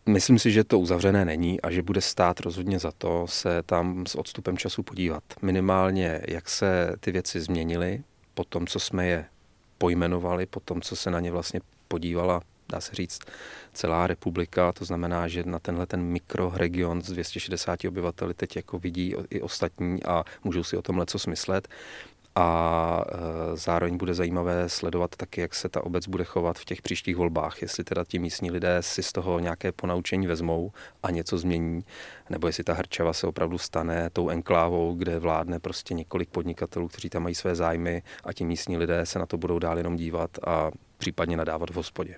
Myslím 0.05 0.39
si, 0.39 0.51
že 0.51 0.63
to 0.63 0.79
uzavřené 0.79 1.25
není 1.25 1.61
a 1.61 1.71
že 1.71 1.81
bude 1.81 2.01
stát 2.01 2.39
rozhodně 2.39 2.79
za 2.79 2.91
to 2.91 3.25
se 3.27 3.63
tam 3.63 4.05
s 4.05 4.15
odstupem 4.15 4.57
času 4.57 4.83
podívat. 4.83 5.23
Minimálně, 5.41 6.21
jak 6.27 6.49
se 6.49 6.95
ty 6.99 7.11
věci 7.11 7.41
změnily, 7.41 8.03
po 8.33 8.43
tom, 8.43 8.67
co 8.67 8.79
jsme 8.79 9.07
je 9.07 9.25
pojmenovali, 9.77 10.45
po 10.45 10.59
tom, 10.59 10.81
co 10.81 10.95
se 10.95 11.11
na 11.11 11.19
ně 11.19 11.31
vlastně 11.31 11.61
podívala, 11.87 12.41
dá 12.69 12.81
se 12.81 12.95
říct, 12.95 13.19
celá 13.73 14.07
republika. 14.07 14.71
To 14.71 14.85
znamená, 14.85 15.27
že 15.27 15.43
na 15.43 15.59
tenhle 15.59 15.85
ten 15.85 16.01
mikroregion 16.01 17.01
z 17.01 17.11
260 17.11 17.85
obyvateli 17.85 18.33
teď 18.33 18.55
jako 18.55 18.79
vidí 18.79 19.15
i 19.29 19.41
ostatní 19.41 20.03
a 20.03 20.23
můžou 20.43 20.63
si 20.63 20.77
o 20.77 20.81
tom 20.81 21.03
co 21.05 21.19
smyslet 21.19 21.67
a 22.35 23.01
e, 23.07 23.57
zároveň 23.57 23.97
bude 23.97 24.13
zajímavé 24.13 24.69
sledovat 24.69 25.15
taky, 25.15 25.41
jak 25.41 25.55
se 25.55 25.69
ta 25.69 25.83
obec 25.83 26.07
bude 26.07 26.23
chovat 26.23 26.59
v 26.59 26.65
těch 26.65 26.81
příštích 26.81 27.15
volbách, 27.15 27.61
jestli 27.61 27.83
teda 27.83 28.03
ti 28.07 28.19
místní 28.19 28.51
lidé 28.51 28.77
si 28.81 29.03
z 29.03 29.11
toho 29.11 29.39
nějaké 29.39 29.71
ponaučení 29.71 30.27
vezmou 30.27 30.71
a 31.03 31.11
něco 31.11 31.37
změní, 31.37 31.83
nebo 32.29 32.47
jestli 32.47 32.63
ta 32.63 32.73
Hrčava 32.73 33.13
se 33.13 33.27
opravdu 33.27 33.57
stane 33.57 34.09
tou 34.09 34.29
enklávou, 34.29 34.95
kde 34.95 35.19
vládne 35.19 35.59
prostě 35.59 35.93
několik 35.93 36.29
podnikatelů, 36.29 36.87
kteří 36.87 37.09
tam 37.09 37.23
mají 37.23 37.35
své 37.35 37.55
zájmy 37.55 38.03
a 38.23 38.33
ti 38.33 38.45
místní 38.45 38.77
lidé 38.77 39.05
se 39.05 39.19
na 39.19 39.25
to 39.25 39.37
budou 39.37 39.59
dál 39.59 39.77
jenom 39.77 39.95
dívat 39.95 40.29
a 40.47 40.71
případně 40.97 41.37
nadávat 41.37 41.69
v 41.69 41.75
hospodě. 41.75 42.17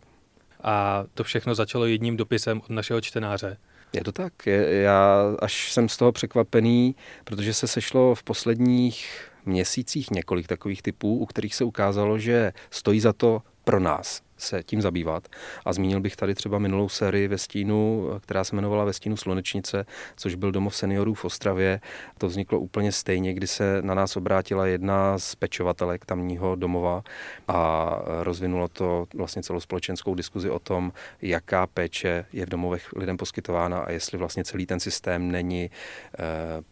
A 0.63 1.05
to 1.13 1.23
všechno 1.23 1.55
začalo 1.55 1.85
jedním 1.85 2.17
dopisem 2.17 2.61
od 2.61 2.69
našeho 2.69 3.01
čtenáře. 3.01 3.57
Je 3.93 4.03
to 4.03 4.11
tak. 4.11 4.33
Já 4.69 5.21
až 5.39 5.71
jsem 5.71 5.89
z 5.89 5.97
toho 5.97 6.11
překvapený, 6.11 6.95
protože 7.23 7.53
se 7.53 7.67
sešlo 7.67 8.15
v 8.15 8.23
posledních 8.23 9.29
měsících 9.47 10.11
několik 10.11 10.47
takových 10.47 10.81
typů, 10.81 11.17
u 11.17 11.25
kterých 11.25 11.55
se 11.55 11.63
ukázalo, 11.63 12.19
že 12.19 12.53
stojí 12.69 12.99
za 12.99 13.13
to 13.13 13.41
pro 13.63 13.79
nás 13.79 14.26
se 14.37 14.63
tím 14.63 14.81
zabývat. 14.81 15.27
A 15.65 15.73
zmínil 15.73 16.01
bych 16.01 16.15
tady 16.15 16.35
třeba 16.35 16.59
minulou 16.59 16.89
sérii 16.89 17.27
ve 17.27 17.37
stínu, 17.37 18.09
která 18.19 18.43
se 18.43 18.55
jmenovala 18.55 18.85
Ve 18.85 18.93
stínu 18.93 19.17
Slunečnice, 19.17 19.85
což 20.15 20.35
byl 20.35 20.51
domov 20.51 20.75
seniorů 20.75 21.13
v 21.13 21.25
Ostravě. 21.25 21.81
To 22.17 22.27
vzniklo 22.27 22.59
úplně 22.59 22.91
stejně, 22.91 23.33
kdy 23.33 23.47
se 23.47 23.81
na 23.81 23.93
nás 23.93 24.17
obrátila 24.17 24.65
jedna 24.65 25.19
z 25.19 25.35
pečovatelek 25.35 26.05
tamního 26.05 26.55
domova 26.55 27.03
a 27.47 27.91
rozvinulo 28.23 28.67
to 28.67 29.05
vlastně 29.13 29.43
celospolečenskou 29.43 30.15
diskuzi 30.15 30.49
o 30.49 30.59
tom, 30.59 30.93
jaká 31.21 31.67
péče 31.67 32.25
je 32.33 32.45
v 32.45 32.49
domovech 32.49 32.93
lidem 32.95 33.17
poskytována 33.17 33.79
a 33.79 33.91
jestli 33.91 34.17
vlastně 34.17 34.43
celý 34.43 34.65
ten 34.65 34.79
systém 34.79 35.31
není 35.31 35.69
eh, 35.69 36.17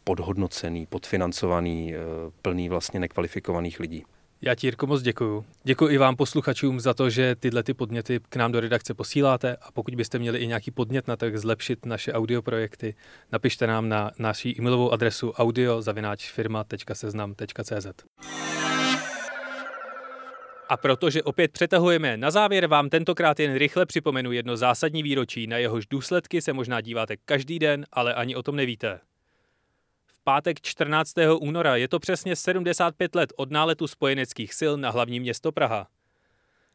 podhodnocený, 0.04 0.86
podfinancovaný, 0.86 1.94
eh, 1.94 1.98
plný 2.42 2.70
vlastně 2.70 3.00
nekvalifikovaných 3.00 3.80
lidí. 3.80 4.04
Já 4.42 4.56
ti, 4.56 4.68
Jirko, 4.68 4.88
moc 4.88 5.02
děkuju. 5.02 5.46
Děkuji 5.64 5.88
i 5.88 5.98
vám 5.98 6.16
posluchačům 6.16 6.80
za 6.80 6.94
to, 6.94 7.10
že 7.10 7.36
tyhle 7.36 7.64
ty 7.64 7.74
podněty 7.74 8.20
k 8.30 8.36
nám 8.36 8.52
do 8.52 8.60
redakce 8.60 8.94
posíláte. 8.94 9.58
A 9.62 9.72
pokud 9.72 9.96
byste 9.96 10.20
měli 10.20 10.40
i 10.40 10.48
nějaký 10.48 10.72
podnět 10.72 11.08
na 11.08 11.16
to, 11.16 11.26
jak 11.26 11.38
zlepšit 11.38 11.86
naše 11.86 12.14
audioprojekty, 12.14 12.96
napište 13.32 13.68
nám 13.68 13.90
na 13.90 14.12
naší 14.20 14.60
e-mailovou 14.60 14.92
adresu 14.92 15.32
audio.firma.seznam.cz 15.32 17.88
a 20.70 20.78
protože 20.78 21.24
opět 21.24 21.52
přetahujeme, 21.52 22.18
na 22.18 22.32
závěr 22.32 22.68
vám 22.68 22.90
tentokrát 22.90 23.40
jen 23.40 23.56
rychle 23.56 23.86
připomenu 23.86 24.32
jedno 24.32 24.58
zásadní 24.58 25.04
výročí, 25.04 25.48
na 25.48 25.58
jehož 25.58 25.86
důsledky 25.86 26.42
se 26.42 26.54
možná 26.54 26.82
díváte 26.82 27.16
každý 27.26 27.60
den, 27.60 27.86
ale 27.94 28.14
ani 28.14 28.36
o 28.36 28.44
tom 28.44 28.56
nevíte 28.56 29.00
pátek 30.26 30.62
14. 30.62 31.14
února 31.40 31.76
je 31.76 31.88
to 31.88 32.00
přesně 32.00 32.36
75 32.36 33.16
let 33.16 33.34
od 33.36 33.52
náletu 33.52 33.88
spojeneckých 33.88 34.54
sil 34.60 34.74
na 34.78 34.90
hlavní 34.90 35.20
město 35.20 35.52
Praha. 35.52 35.88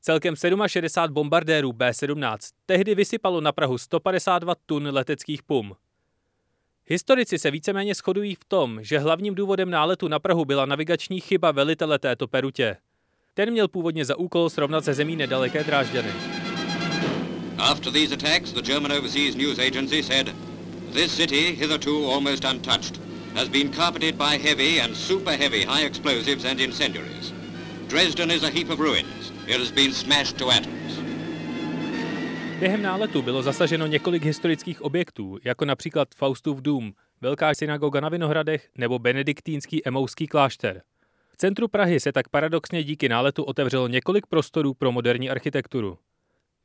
Celkem 0.00 0.34
67 0.66 1.14
bombardérů 1.14 1.72
B-17 1.72 2.38
tehdy 2.66 2.94
vysypalo 2.94 3.40
na 3.40 3.52
Prahu 3.52 3.78
152 3.78 4.54
tun 4.66 4.88
leteckých 4.90 5.42
pum. 5.42 5.76
Historici 6.86 7.38
se 7.38 7.50
víceméně 7.50 7.94
shodují 7.94 8.34
v 8.34 8.44
tom, 8.44 8.78
že 8.82 8.98
hlavním 8.98 9.34
důvodem 9.34 9.70
náletu 9.70 10.08
na 10.08 10.18
Prahu 10.18 10.44
byla 10.44 10.66
navigační 10.66 11.20
chyba 11.20 11.50
velitele 11.50 11.98
této 11.98 12.28
perutě. 12.28 12.76
Ten 13.34 13.50
měl 13.50 13.68
původně 13.68 14.04
za 14.04 14.18
úkol 14.18 14.50
srovnat 14.50 14.84
se 14.84 14.94
zemí 14.94 15.16
nedaleké 15.16 15.64
Drážďany. 15.64 16.12
After 17.58 17.92
these 17.92 18.14
attacks, 18.14 18.52
the 18.52 18.62
German 18.62 18.92
Overseas 18.92 19.34
News 19.34 19.58
Agency 19.58 20.02
said, 20.02 20.34
This 20.92 21.16
city, 21.16 21.56
hitherto 21.56 22.12
almost 22.12 22.44
untouched, 22.44 23.09
has 23.34 23.48
been 23.48 23.70
carpeted 23.72 24.14
by 24.14 24.38
heavy 24.48 24.80
and 24.80 24.96
super 24.96 25.36
heavy 25.38 25.64
high 25.64 25.86
explosives 25.86 26.44
and 26.44 26.60
incendiaries. 26.60 27.32
Dresden 27.88 28.30
is 28.30 28.42
a 28.42 28.50
heap 28.50 28.70
of 28.70 28.78
ruins. 28.78 29.32
It 29.46 29.58
has 29.58 29.72
been 29.72 29.92
smashed 29.92 30.36
to 30.38 30.50
atoms. 30.50 31.00
Během 32.60 32.82
náletu 32.82 33.22
bylo 33.22 33.42
zasaženo 33.42 33.86
několik 33.86 34.24
historických 34.24 34.82
objektů, 34.82 35.38
jako 35.44 35.64
například 35.64 36.08
Faustův 36.14 36.60
dům, 36.62 36.92
Velká 37.20 37.54
synagoga 37.54 38.00
na 38.00 38.08
Vinohradech 38.08 38.68
nebo 38.78 38.98
benediktínský 38.98 39.86
emouský 39.86 40.26
klášter. 40.26 40.82
V 41.32 41.36
centru 41.36 41.68
Prahy 41.68 42.00
se 42.00 42.12
tak 42.12 42.28
paradoxně 42.28 42.84
díky 42.84 43.08
náletu 43.08 43.42
otevřelo 43.44 43.88
několik 43.88 44.26
prostorů 44.26 44.74
pro 44.74 44.92
moderní 44.92 45.30
architekturu. 45.30 45.98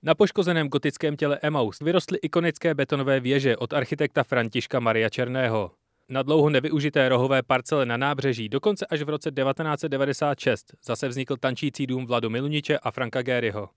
Na 0.04 0.16
poškozeném 0.16 0.68
gotickém 0.68 1.18
těle 1.18 1.40
Emaus 1.42 1.80
vyrostly 1.80 2.18
ikonické 2.22 2.76
betonové 2.76 3.20
věže 3.20 3.58
od 3.58 3.74
architekta 3.74 4.24
Františka 4.24 4.80
Maria 4.80 5.10
Černého. 5.10 5.72
Na 6.10 6.24
dlouho 6.24 6.50
nevyužité 6.50 7.10
rohové 7.10 7.44
parcele 7.44 7.86
na 7.86 7.98
nábřeží 7.98 8.50
dokonce 8.50 8.86
až 8.86 9.02
v 9.02 9.10
roce 9.10 9.32
1996 9.32 10.74
zase 10.84 11.08
vznikl 11.08 11.38
tančící 11.38 11.88
dům 11.88 12.06
Vladu 12.06 12.30
Miluniče 12.30 12.80
a 12.80 12.92
Franka 12.92 13.22
Géryho. 13.22 13.70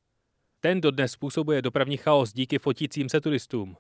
Ten 0.61 0.81
dodnes 0.81 1.13
způsobuje 1.13 1.63
dopravní 1.63 1.97
chaos 1.97 2.33
díky 2.33 2.59
fotícím 2.59 3.09
se 3.09 3.21
turistům. 3.21 3.77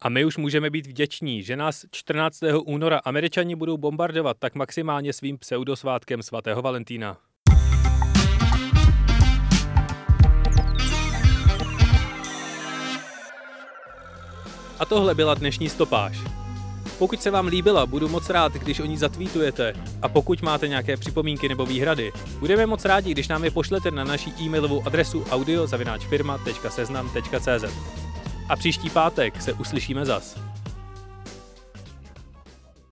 A 0.00 0.08
my 0.08 0.24
už 0.24 0.36
můžeme 0.36 0.70
být 0.70 0.86
vděční, 0.86 1.42
že 1.42 1.56
nás 1.56 1.86
14. 1.90 2.40
února 2.64 2.98
američani 2.98 3.56
budou 3.56 3.76
bombardovat 3.76 4.36
tak 4.38 4.54
maximálně 4.54 5.12
svým 5.12 5.38
pseudosvátkem 5.38 6.22
svatého 6.22 6.62
Valentína. 6.62 7.18
A 14.78 14.84
tohle 14.88 15.14
byla 15.14 15.34
dnešní 15.34 15.68
stopáž. 15.68 16.43
Pokud 16.98 17.22
se 17.22 17.30
vám 17.30 17.46
líbila, 17.46 17.86
budu 17.86 18.08
moc 18.08 18.30
rád, 18.30 18.52
když 18.52 18.80
o 18.80 18.84
ní 18.84 18.96
zatvítujete. 18.96 19.72
A 20.02 20.08
pokud 20.08 20.42
máte 20.42 20.68
nějaké 20.68 20.96
připomínky 20.96 21.48
nebo 21.48 21.66
výhrady, 21.66 22.12
budeme 22.38 22.66
moc 22.66 22.84
rádi, 22.84 23.10
když 23.10 23.28
nám 23.28 23.44
je 23.44 23.50
pošlete 23.50 23.90
na 23.90 24.04
naší 24.04 24.32
e-mailovou 24.40 24.86
adresu 24.86 25.24
audio.firma.seznam.cz. 25.30 27.64
A 28.48 28.56
příští 28.56 28.90
pátek 28.90 29.42
se 29.42 29.52
uslyšíme 29.52 30.06
zas. 30.06 30.53